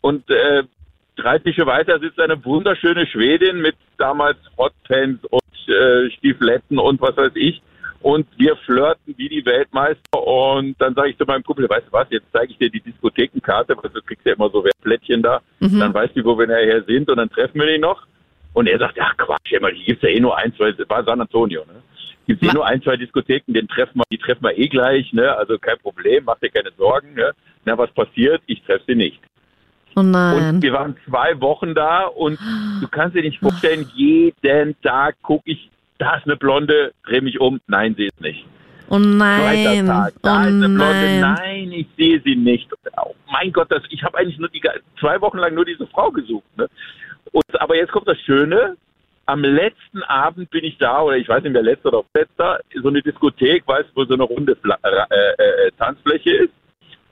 Und 0.00 0.28
äh, 0.30 0.62
drei 1.16 1.38
Tische 1.38 1.66
weiter 1.66 1.98
sitzt 1.98 2.20
eine 2.20 2.44
wunderschöne 2.44 3.06
Schwedin 3.06 3.60
mit 3.60 3.76
damals 3.98 4.38
Hotpants 4.56 5.24
und 5.24 5.68
äh, 5.68 6.10
Stiefeletten 6.10 6.78
und 6.78 7.00
was 7.00 7.16
weiß 7.16 7.32
ich 7.34 7.62
und 8.02 8.26
wir 8.36 8.56
flirten 8.56 9.14
wie 9.16 9.28
die 9.28 9.44
Weltmeister 9.44 10.26
und 10.26 10.74
dann 10.80 10.94
sage 10.94 11.10
ich 11.10 11.18
zu 11.18 11.24
meinem 11.24 11.42
Kumpel, 11.42 11.68
weißt 11.68 11.86
du 11.88 11.92
was, 11.92 12.06
jetzt 12.10 12.26
zeige 12.32 12.52
ich 12.52 12.58
dir 12.58 12.70
die 12.70 12.80
Diskothekenkarte, 12.80 13.76
weil 13.76 13.90
du 13.90 14.02
kriegst 14.02 14.26
ja 14.26 14.34
immer 14.34 14.50
so 14.50 14.64
Plättchen 14.82 15.22
da, 15.22 15.40
Mhm. 15.60 15.78
dann 15.78 15.94
weißt 15.94 16.16
du, 16.16 16.24
wo 16.24 16.38
wir 16.38 16.46
nachher 16.46 16.82
sind 16.84 17.08
und 17.08 17.16
dann 17.16 17.30
treffen 17.30 17.60
wir 17.60 17.66
den 17.66 17.80
noch. 17.80 18.06
Und 18.54 18.66
er 18.68 18.78
sagt, 18.78 18.98
ach 19.00 19.16
Quatsch, 19.16 19.52
immer, 19.52 19.70
die 19.72 19.82
gibt's 19.84 20.02
ja 20.02 20.10
eh 20.10 20.20
nur 20.20 20.36
ein, 20.36 20.52
zwei, 20.56 20.74
war 20.88 21.04
San 21.04 21.20
Antonio, 21.20 21.64
ne? 21.64 21.82
Gibt's 22.26 22.42
eh 22.42 22.46
Ma- 22.48 22.52
nur 22.52 22.66
ein, 22.66 22.82
zwei 22.82 22.96
Diskotheken, 22.96 23.54
den 23.54 23.66
treffen 23.66 23.98
wir, 23.98 24.04
die 24.12 24.18
treffen 24.18 24.42
wir 24.42 24.58
eh 24.58 24.68
gleich, 24.68 25.10
ne? 25.12 25.34
Also 25.36 25.56
kein 25.58 25.78
Problem, 25.78 26.24
mach 26.24 26.38
dir 26.38 26.50
keine 26.50 26.70
Sorgen, 26.76 27.14
ne? 27.14 27.32
Na, 27.64 27.78
was 27.78 27.90
passiert? 27.92 28.42
Ich 28.46 28.60
treffe 28.62 28.84
sie 28.88 28.94
nicht. 28.94 29.20
Oh 29.96 30.02
nein. 30.02 30.54
Und 30.54 30.62
wir 30.62 30.72
waren 30.74 30.96
zwei 31.08 31.40
Wochen 31.40 31.74
da 31.74 32.04
und 32.04 32.38
du 32.80 32.88
kannst 32.88 33.16
dir 33.16 33.22
nicht 33.22 33.38
vorstellen, 33.40 33.88
jeden 33.94 34.74
Tag 34.82 35.16
gucke 35.22 35.50
ich, 35.50 35.70
da 36.02 36.16
ist 36.16 36.26
eine 36.26 36.36
Blonde, 36.36 36.92
dreh 37.06 37.20
mich 37.20 37.38
um, 37.40 37.60
nein, 37.68 37.94
sie 37.96 38.06
ist 38.06 38.20
nicht. 38.20 38.44
Oh 38.88 38.98
nein. 38.98 39.86
Tag, 39.86 40.12
Oh 40.16 40.18
da 40.22 40.40
ist 40.42 40.48
eine 40.48 40.68
Blonde, 40.68 41.20
nein. 41.20 41.20
nein, 41.20 41.72
ich 41.72 41.86
sehe 41.96 42.20
sie 42.24 42.34
nicht. 42.34 42.68
Oh, 43.00 43.14
mein 43.30 43.52
Gott, 43.52 43.70
das, 43.70 43.84
ich 43.90 44.02
habe 44.02 44.18
eigentlich 44.18 44.38
nur 44.38 44.48
die 44.48 44.60
zwei 44.98 45.20
Wochen 45.20 45.38
lang 45.38 45.54
nur 45.54 45.64
diese 45.64 45.86
Frau 45.86 46.10
gesucht. 46.10 46.44
Ne? 46.56 46.68
Und, 47.30 47.44
aber 47.60 47.76
jetzt 47.76 47.92
kommt 47.92 48.08
das 48.08 48.18
Schöne. 48.18 48.76
Am 49.26 49.44
letzten 49.44 50.02
Abend 50.02 50.50
bin 50.50 50.64
ich 50.64 50.76
da, 50.78 51.02
oder 51.02 51.16
ich 51.16 51.28
weiß 51.28 51.44
nicht 51.44 51.52
mehr, 51.52 51.62
letzter 51.62 51.90
oder 51.90 52.04
letzter, 52.14 52.58
so 52.82 52.88
eine 52.88 53.00
Diskothek, 53.00 53.62
weißt 53.68 53.90
du, 53.90 54.00
wo 54.00 54.04
so 54.04 54.14
eine 54.14 54.24
runde 54.24 54.56
Fla 54.56 54.76
äh, 54.82 55.66
äh, 55.66 55.70
Tanzfläche 55.78 56.30
ist. 56.30 56.52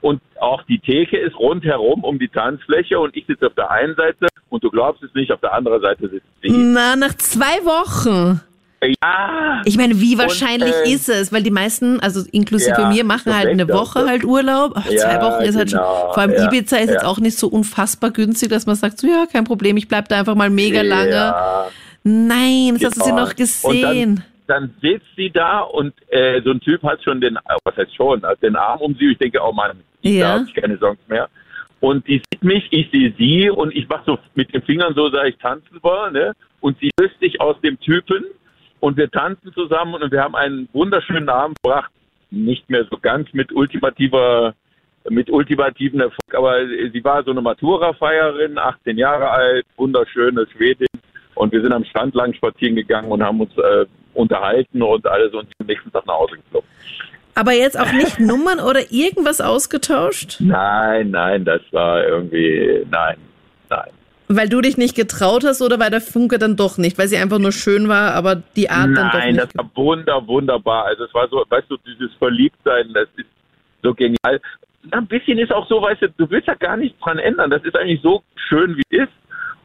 Und 0.01 0.21
auch 0.41 0.63
die 0.63 0.79
Theke 0.79 1.17
ist 1.17 1.39
rundherum 1.39 2.03
um 2.03 2.19
die 2.19 2.27
Tanzfläche 2.27 2.99
und 2.99 3.15
ich 3.15 3.25
sitze 3.27 3.47
auf 3.47 3.53
der 3.53 3.71
einen 3.71 3.95
Seite 3.95 4.27
und 4.49 4.61
du 4.63 4.69
glaubst 4.69 5.01
es 5.03 5.13
nicht, 5.13 5.31
auf 5.31 5.39
der 5.39 5.53
anderen 5.53 5.81
Seite 5.81 6.09
sitzt 6.09 6.27
sie. 6.41 6.49
Na, 6.51 6.97
nach 6.97 7.15
zwei 7.15 7.63
Wochen. 7.63 8.41
Ja! 8.83 9.61
Ich 9.65 9.77
meine, 9.77 9.99
wie 10.01 10.13
Und, 10.13 10.19
wahrscheinlich 10.21 10.73
äh, 10.85 10.91
ist 10.93 11.07
es? 11.09 11.31
Weil 11.31 11.43
die 11.43 11.51
meisten, 11.51 11.99
also 11.99 12.21
inklusive 12.31 12.75
Ja, 12.81 12.89
mir, 12.89 13.03
machen 13.03 13.35
halt 13.35 13.47
eine 13.47 13.67
Woche 13.69 13.99
das- 13.99 14.09
halt 14.09 14.23
Urlaub. 14.23 14.75
Aber 14.75 14.91
Ja, 14.91 15.01
zwei 15.01 15.21
Wochen 15.21 15.43
ist 15.43 15.55
halt 15.55 15.69
schon. 15.69 15.79
genau, 15.79 16.13
Vor 16.13 16.17
allem 16.17 16.31
ja, 16.33 16.47
Ibiza 16.47 16.77
ist 16.77 16.89
jetzt 16.89 17.03
ja. 17.03 17.07
auch 17.07 17.19
nicht 17.19 17.37
so 17.37 17.47
unfassbar 17.47 18.11
günstig, 18.11 18.49
dass 18.49 18.65
man 18.65 18.75
sagt, 18.75 18.97
so 18.99 19.07
ja, 19.07 19.25
kein 19.31 19.43
Problem, 19.43 19.77
ich 19.77 19.87
bleib 19.87 20.07
da 20.09 20.17
einfach 20.19 20.35
mal 20.35 20.49
mega 20.49 20.81
lange. 20.81 21.11
Ja. 21.11 21.67
Nein, 22.03 22.77
das 22.79 22.85
hast 22.91 22.97
du 22.97 23.03
sie 23.03 23.09
Genau. 23.11 23.21
noch 23.25 23.35
gesehen. 23.35 24.09
Und 24.11 24.23
dann, 24.47 24.73
sitzt 24.81 25.05
sie 25.15 25.29
da 25.29 25.59
und 25.59 25.93
äh, 26.09 26.41
so 26.43 26.49
ein 26.51 26.59
Typ 26.59 26.81
hat 26.83 27.03
schon 27.03 27.21
den, 27.21 27.35
äh, 27.35 27.39
was 27.63 27.77
heißt 27.77 27.95
schon, 27.95 28.21
hat 28.23 28.41
den 28.41 28.55
Arm 28.55 28.81
um 28.81 28.95
sie. 28.99 29.11
Ich 29.11 29.17
denke, 29.19 29.39
oh 29.41 29.51
Mann, 29.53 29.77
Ja. 30.01 30.27
da 30.27 30.33
habe 30.39 30.45
ich 30.47 30.53
keine 30.55 30.77
Chance 30.79 30.99
mehr. 31.07 31.29
Und 31.79 32.05
die 32.07 32.21
sieht 32.31 32.43
mich, 32.43 32.67
ich 32.71 32.89
sehe 32.91 33.13
sie 33.17 33.49
und 33.49 33.73
ich 33.75 33.87
mache 33.87 34.03
so 34.07 34.19
mit 34.35 34.53
den 34.53 34.61
Fingern 34.63 34.93
so, 34.95 35.09
dass 35.09 35.27
ich 35.27 35.37
tanzen 35.37 35.79
will, 35.81 36.11
ne? 36.11 36.33
Und 36.59 36.77
sie 36.79 36.89
löst 36.99 37.19
sich 37.19 37.39
aus 37.39 37.55
dem 37.61 37.79
Typen 37.79 38.23
und 38.81 38.97
wir 38.97 39.09
tanzen 39.09 39.53
zusammen 39.53 39.93
und 39.93 40.11
wir 40.11 40.21
haben 40.21 40.35
einen 40.35 40.67
wunderschönen 40.73 41.29
Abend 41.29 41.55
gebracht. 41.61 41.91
Nicht 42.31 42.69
mehr 42.69 42.83
so 42.89 42.97
ganz 42.97 43.31
mit 43.31 43.53
ultimativer, 43.53 44.53
mit 45.09 45.29
ultimativen 45.29 46.01
Erfolg, 46.01 46.33
aber 46.33 46.67
sie 46.67 47.03
war 47.03 47.23
so 47.23 47.31
eine 47.31 47.41
Matura-Feierin, 47.41 48.57
18 48.57 48.97
Jahre 48.97 49.29
alt, 49.29 49.65
wunderschöne 49.77 50.47
Schwedin. 50.55 50.87
Und 51.35 51.51
wir 51.53 51.61
sind 51.61 51.71
am 51.71 51.85
Strand 51.85 52.15
lang 52.15 52.33
spazieren 52.33 52.75
gegangen 52.75 53.11
und 53.11 53.23
haben 53.23 53.39
uns 53.41 53.55
äh, 53.57 53.85
unterhalten 54.13 54.81
und 54.81 55.05
alles 55.05 55.33
und 55.33 55.43
sind 55.43 55.55
am 55.59 55.67
nächsten 55.67 55.91
Tag 55.91 56.05
nach 56.05 56.15
Hause 56.15 56.37
geflogen. 56.37 56.67
Aber 57.35 57.53
jetzt 57.53 57.79
auch 57.79 57.91
nicht 57.93 58.19
Nummern 58.19 58.59
oder 58.59 58.91
irgendwas 58.91 59.41
ausgetauscht? 59.41 60.37
Nein, 60.39 61.11
nein, 61.11 61.45
das 61.45 61.61
war 61.71 62.03
irgendwie, 62.05 62.85
nein, 62.89 63.17
nein. 63.69 63.89
Weil 64.35 64.49
du 64.49 64.61
dich 64.61 64.77
nicht 64.77 64.95
getraut 64.95 65.43
hast 65.45 65.61
oder 65.61 65.79
weil 65.79 65.89
der 65.91 66.01
Funke 66.01 66.37
dann 66.39 66.55
doch 66.55 66.77
nicht? 66.77 66.97
Weil 66.97 67.07
sie 67.07 67.17
einfach 67.17 67.39
nur 67.39 67.51
schön 67.51 67.87
war, 67.87 68.13
aber 68.13 68.35
die 68.55 68.69
Art 68.69 68.89
nein, 68.89 68.95
dann 68.95 69.11
doch 69.11 69.25
nicht? 69.25 69.39
das 69.39 69.49
war 69.55 69.71
wunder, 69.75 70.27
wunderbar. 70.27 70.85
Also 70.85 71.05
es 71.05 71.13
war 71.13 71.27
so, 71.29 71.43
weißt 71.47 71.69
du, 71.69 71.77
dieses 71.85 72.13
Verliebtsein, 72.15 72.93
das 72.93 73.07
ist 73.17 73.27
so 73.83 73.93
genial. 73.93 74.39
Ein 74.91 75.07
bisschen 75.07 75.37
ist 75.37 75.51
auch 75.51 75.67
so, 75.69 75.81
weißt 75.81 76.01
du, 76.01 76.09
du 76.17 76.29
willst 76.29 76.47
ja 76.47 76.55
gar 76.55 76.77
nichts 76.77 76.99
dran 77.01 77.19
ändern. 77.19 77.49
Das 77.51 77.63
ist 77.63 77.75
eigentlich 77.75 78.01
so 78.01 78.23
schön, 78.49 78.75
wie 78.77 78.83
es 78.97 79.03
ist. 79.03 79.11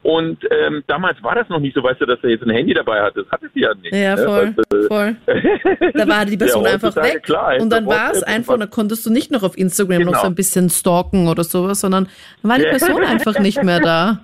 Und 0.03 0.39
ähm, 0.53 0.85
damals 0.87 1.21
war 1.25 1.35
das 1.35 1.49
noch 1.49 1.59
nicht 1.59 1.75
so, 1.75 1.83
weißt 1.83 2.01
du, 2.01 2.07
dass 2.07 2.21
er 2.23 2.31
jetzt 2.31 2.45
ein 2.45 2.51
Handy 2.51 2.73
dabei 2.73 3.03
hat. 3.03 3.17
Das 3.17 3.27
hatte 3.29 3.51
sie 3.53 3.63
ja 3.63 3.75
nicht. 3.75 3.93
Ja, 3.93 4.15
ne? 4.15 4.23
voll, 4.25 4.55
du, 4.71 4.87
voll. 4.87 5.17
Da 5.95 6.07
war 6.07 6.25
die 6.25 6.37
Person 6.37 6.65
Ja, 6.65 6.75
einfach 6.75 6.95
weg. 6.95 7.25
klar, 7.25 7.61
und 7.61 7.71
dann 7.71 7.87
war 7.87 8.13
es 8.13 8.23
einfach, 8.23 8.57
da 8.57 8.67
konntest 8.67 9.05
du 9.05 9.11
nicht 9.11 9.33
noch 9.33 9.43
auf 9.43 9.59
Instagram 9.59 10.03
noch 10.03 10.13
Genau. 10.13 10.21
so 10.21 10.27
ein 10.29 10.37
bisschen 10.37 10.71
stalken 10.71 11.27
oder 11.27 11.43
sowas, 11.43 11.81
sondern 11.81 12.07
dann 12.43 12.51
war 12.51 12.59
die. 12.59 12.67
Person 12.67 13.03
einfach 13.03 13.41
nicht 13.41 13.65
mehr 13.65 13.81
da. 13.81 14.21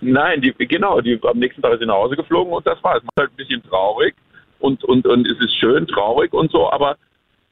Nein, 0.00 0.40
die, 0.40 0.52
genau, 0.52 1.00
die, 1.00 1.18
am 1.22 1.38
nächsten 1.38 1.62
Tag 1.62 1.74
ist 1.74 1.80
sie 1.80 1.86
nach 1.86 1.94
Hause 1.94 2.16
geflogen 2.16 2.52
und 2.52 2.66
das 2.66 2.82
war 2.82 2.96
es. 2.96 3.02
Macht 3.02 3.18
halt 3.18 3.30
ein 3.30 3.36
bisschen 3.36 3.62
traurig 3.64 4.14
und, 4.60 4.84
und, 4.84 5.06
und 5.06 5.26
es 5.26 5.38
ist 5.40 5.54
schön 5.58 5.86
traurig 5.86 6.32
und 6.32 6.50
so, 6.50 6.70
aber 6.70 6.96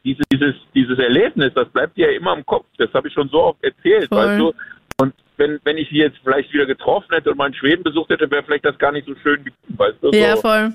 diese, 0.05 0.23
dieses, 0.33 0.55
dieses 0.75 0.99
Erlebnis, 0.99 1.53
das 1.55 1.69
bleibt 1.69 1.97
dir 1.97 2.11
ja 2.11 2.17
immer 2.17 2.37
im 2.37 2.47
Kopf. 2.47 2.67
Das 2.79 2.93
habe 2.95 3.09
ich 3.09 3.15
schon 3.15 3.29
so 3.29 3.43
oft 3.43 3.65
erzählt, 3.65 4.09
Voll. 4.09 4.19
weißt 4.19 4.41
du. 4.41 4.53
Und 4.99 5.15
wenn, 5.37 5.59
wenn 5.65 5.77
ich 5.77 5.89
sie 5.89 5.97
jetzt 5.97 6.19
vielleicht 6.23 6.53
wieder 6.53 6.67
getroffen 6.67 7.13
hätte 7.13 7.31
und 7.31 7.39
mal 7.39 7.49
in 7.49 7.55
Schweden 7.55 7.83
besucht 7.83 8.11
hätte, 8.11 8.31
wäre 8.31 8.43
vielleicht 8.45 8.65
das 8.65 8.79
gar 8.79 8.93
nicht 8.93 9.07
so 9.07 9.15
schön 9.17 9.45
gewesen, 9.45 9.77
weißt 9.77 9.99
du. 10.01 10.11
Ja, 10.13 10.37
so. 10.37 10.43
voll. 10.43 10.73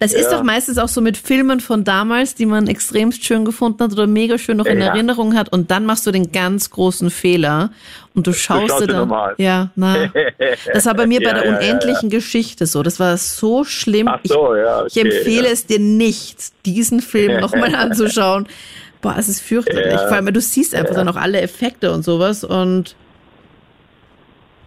Das 0.00 0.12
ist 0.12 0.30
Ja. 0.30 0.38
doch 0.38 0.42
meistens 0.42 0.78
auch 0.78 0.88
so 0.88 1.00
mit 1.00 1.16
Filmen 1.16 1.60
von 1.60 1.84
damals, 1.84 2.34
die 2.34 2.46
man 2.46 2.66
extremst 2.66 3.24
schön 3.24 3.44
gefunden 3.44 3.82
hat 3.82 3.92
oder 3.92 4.06
mega 4.06 4.38
schön 4.38 4.56
noch 4.56 4.66
in 4.66 4.80
Ja. 4.80 4.86
Erinnerung 4.88 5.36
hat 5.36 5.52
und 5.52 5.70
dann 5.70 5.86
machst 5.86 6.06
du 6.06 6.10
den 6.10 6.32
ganz 6.32 6.70
großen 6.70 7.10
Fehler 7.10 7.70
und 8.14 8.26
du 8.26 8.32
schaust 8.32 8.68
schaust 8.70 8.82
dir 8.82 8.86
dann. 8.88 9.12
Ja, 9.38 9.70
na. 9.76 10.10
Das 10.72 10.86
war 10.86 10.94
bei 10.94 11.06
mir 11.06 11.20
bei 11.20 11.28
Ja, 11.28 11.34
der 11.34 11.44
ja, 11.44 11.50
ja, 11.52 11.56
unendlichen 11.58 12.10
Geschichte 12.10 12.66
so. 12.66 12.82
Das 12.82 12.98
war 12.98 13.16
so 13.16 13.64
schlimm. 13.64 14.08
Ach 14.08 14.20
so, 14.24 14.54
ja, 14.56 14.86
ich, 14.86 14.96
okay, 14.96 15.08
ich 15.08 15.16
empfehle 15.16 15.46
ja. 15.46 15.52
es 15.52 15.66
dir 15.66 15.78
nicht, 15.78 16.38
diesen 16.66 17.00
Film 17.00 17.40
nochmal 17.40 17.74
anzuschauen. 17.74 18.48
Boah, 19.00 19.16
es 19.18 19.28
ist 19.28 19.40
fürchterlich. 19.40 20.00
Vor 20.00 20.12
allem, 20.12 20.26
weil 20.26 20.32
du 20.32 20.40
siehst 20.40 20.74
einfach 20.74 20.94
dann 20.94 21.08
auch 21.08 21.16
alle 21.16 21.40
Effekte 21.40 21.92
und 21.92 22.02
sowas 22.04 22.42
und 22.42 22.96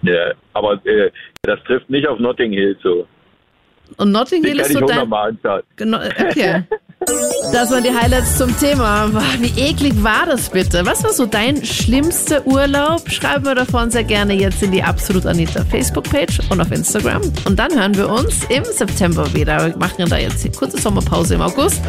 Ja, 0.03 0.31
aber 0.53 0.73
äh, 0.85 1.11
das 1.41 1.59
trifft 1.65 1.89
nicht 1.89 2.07
auf 2.07 2.19
Notting 2.19 2.51
Hill 2.51 2.77
zu. 2.81 3.07
Und 3.97 4.11
Notting 4.11 4.43
Hill 4.43 4.59
ist 4.59 4.73
so 4.73 4.79
dein. 4.81 5.09
Genau, 5.75 5.99
okay. 5.99 6.63
Das 7.53 7.71
waren 7.71 7.83
die 7.83 7.93
Highlights 7.93 8.37
zum 8.37 8.57
Thema. 8.59 9.09
Wie 9.39 9.59
eklig 9.59 9.93
war 10.03 10.25
das 10.25 10.49
bitte? 10.49 10.85
Was 10.85 11.03
war 11.03 11.13
so 11.13 11.25
dein 11.25 11.63
schlimmster 11.63 12.45
Urlaub? 12.45 13.09
Schreiben 13.09 13.45
wir 13.45 13.55
davon 13.55 13.91
sehr 13.91 14.03
gerne 14.03 14.33
jetzt 14.33 14.63
in 14.63 14.71
die 14.71 14.83
Absolut 14.83 15.25
Anita 15.25 15.63
Facebook-Page 15.63 16.39
und 16.49 16.59
auf 16.59 16.71
Instagram. 16.71 17.21
Und 17.45 17.57
dann 17.57 17.71
hören 17.73 17.95
wir 17.95 18.09
uns 18.09 18.43
im 18.49 18.63
September 18.65 19.31
wieder. 19.33 19.67
Wir 19.67 19.77
machen 19.77 20.09
da 20.09 20.17
jetzt 20.17 20.43
eine 20.43 20.53
kurze 20.53 20.79
Sommerpause 20.79 21.35
im 21.35 21.41
August 21.41 21.81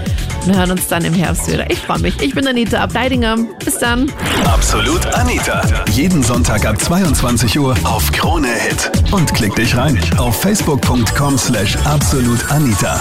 und 0.46 0.54
hören 0.54 0.72
uns 0.72 0.86
dann 0.88 1.04
im 1.04 1.14
Herbst 1.14 1.50
wieder. 1.50 1.70
Ich 1.70 1.78
freue 1.78 2.00
mich. 2.00 2.20
Ich 2.20 2.34
bin 2.34 2.46
Anita 2.46 2.78
Abteidinger. 2.78 3.36
Bis 3.64 3.78
dann. 3.78 4.12
Absolut 4.44 5.06
Anita. 5.14 5.62
Jeden 5.90 6.22
Sonntag 6.22 6.66
ab 6.66 6.80
22 6.80 7.58
Uhr 7.58 7.74
auf 7.84 8.12
Krone 8.12 8.48
Hit. 8.48 8.90
Und 9.10 9.32
klick 9.34 9.54
dich 9.56 9.76
rein 9.76 9.98
auf 10.18 10.40
facebook.com 10.40 11.38
slash 11.38 11.76
absolutanita. 11.84 13.00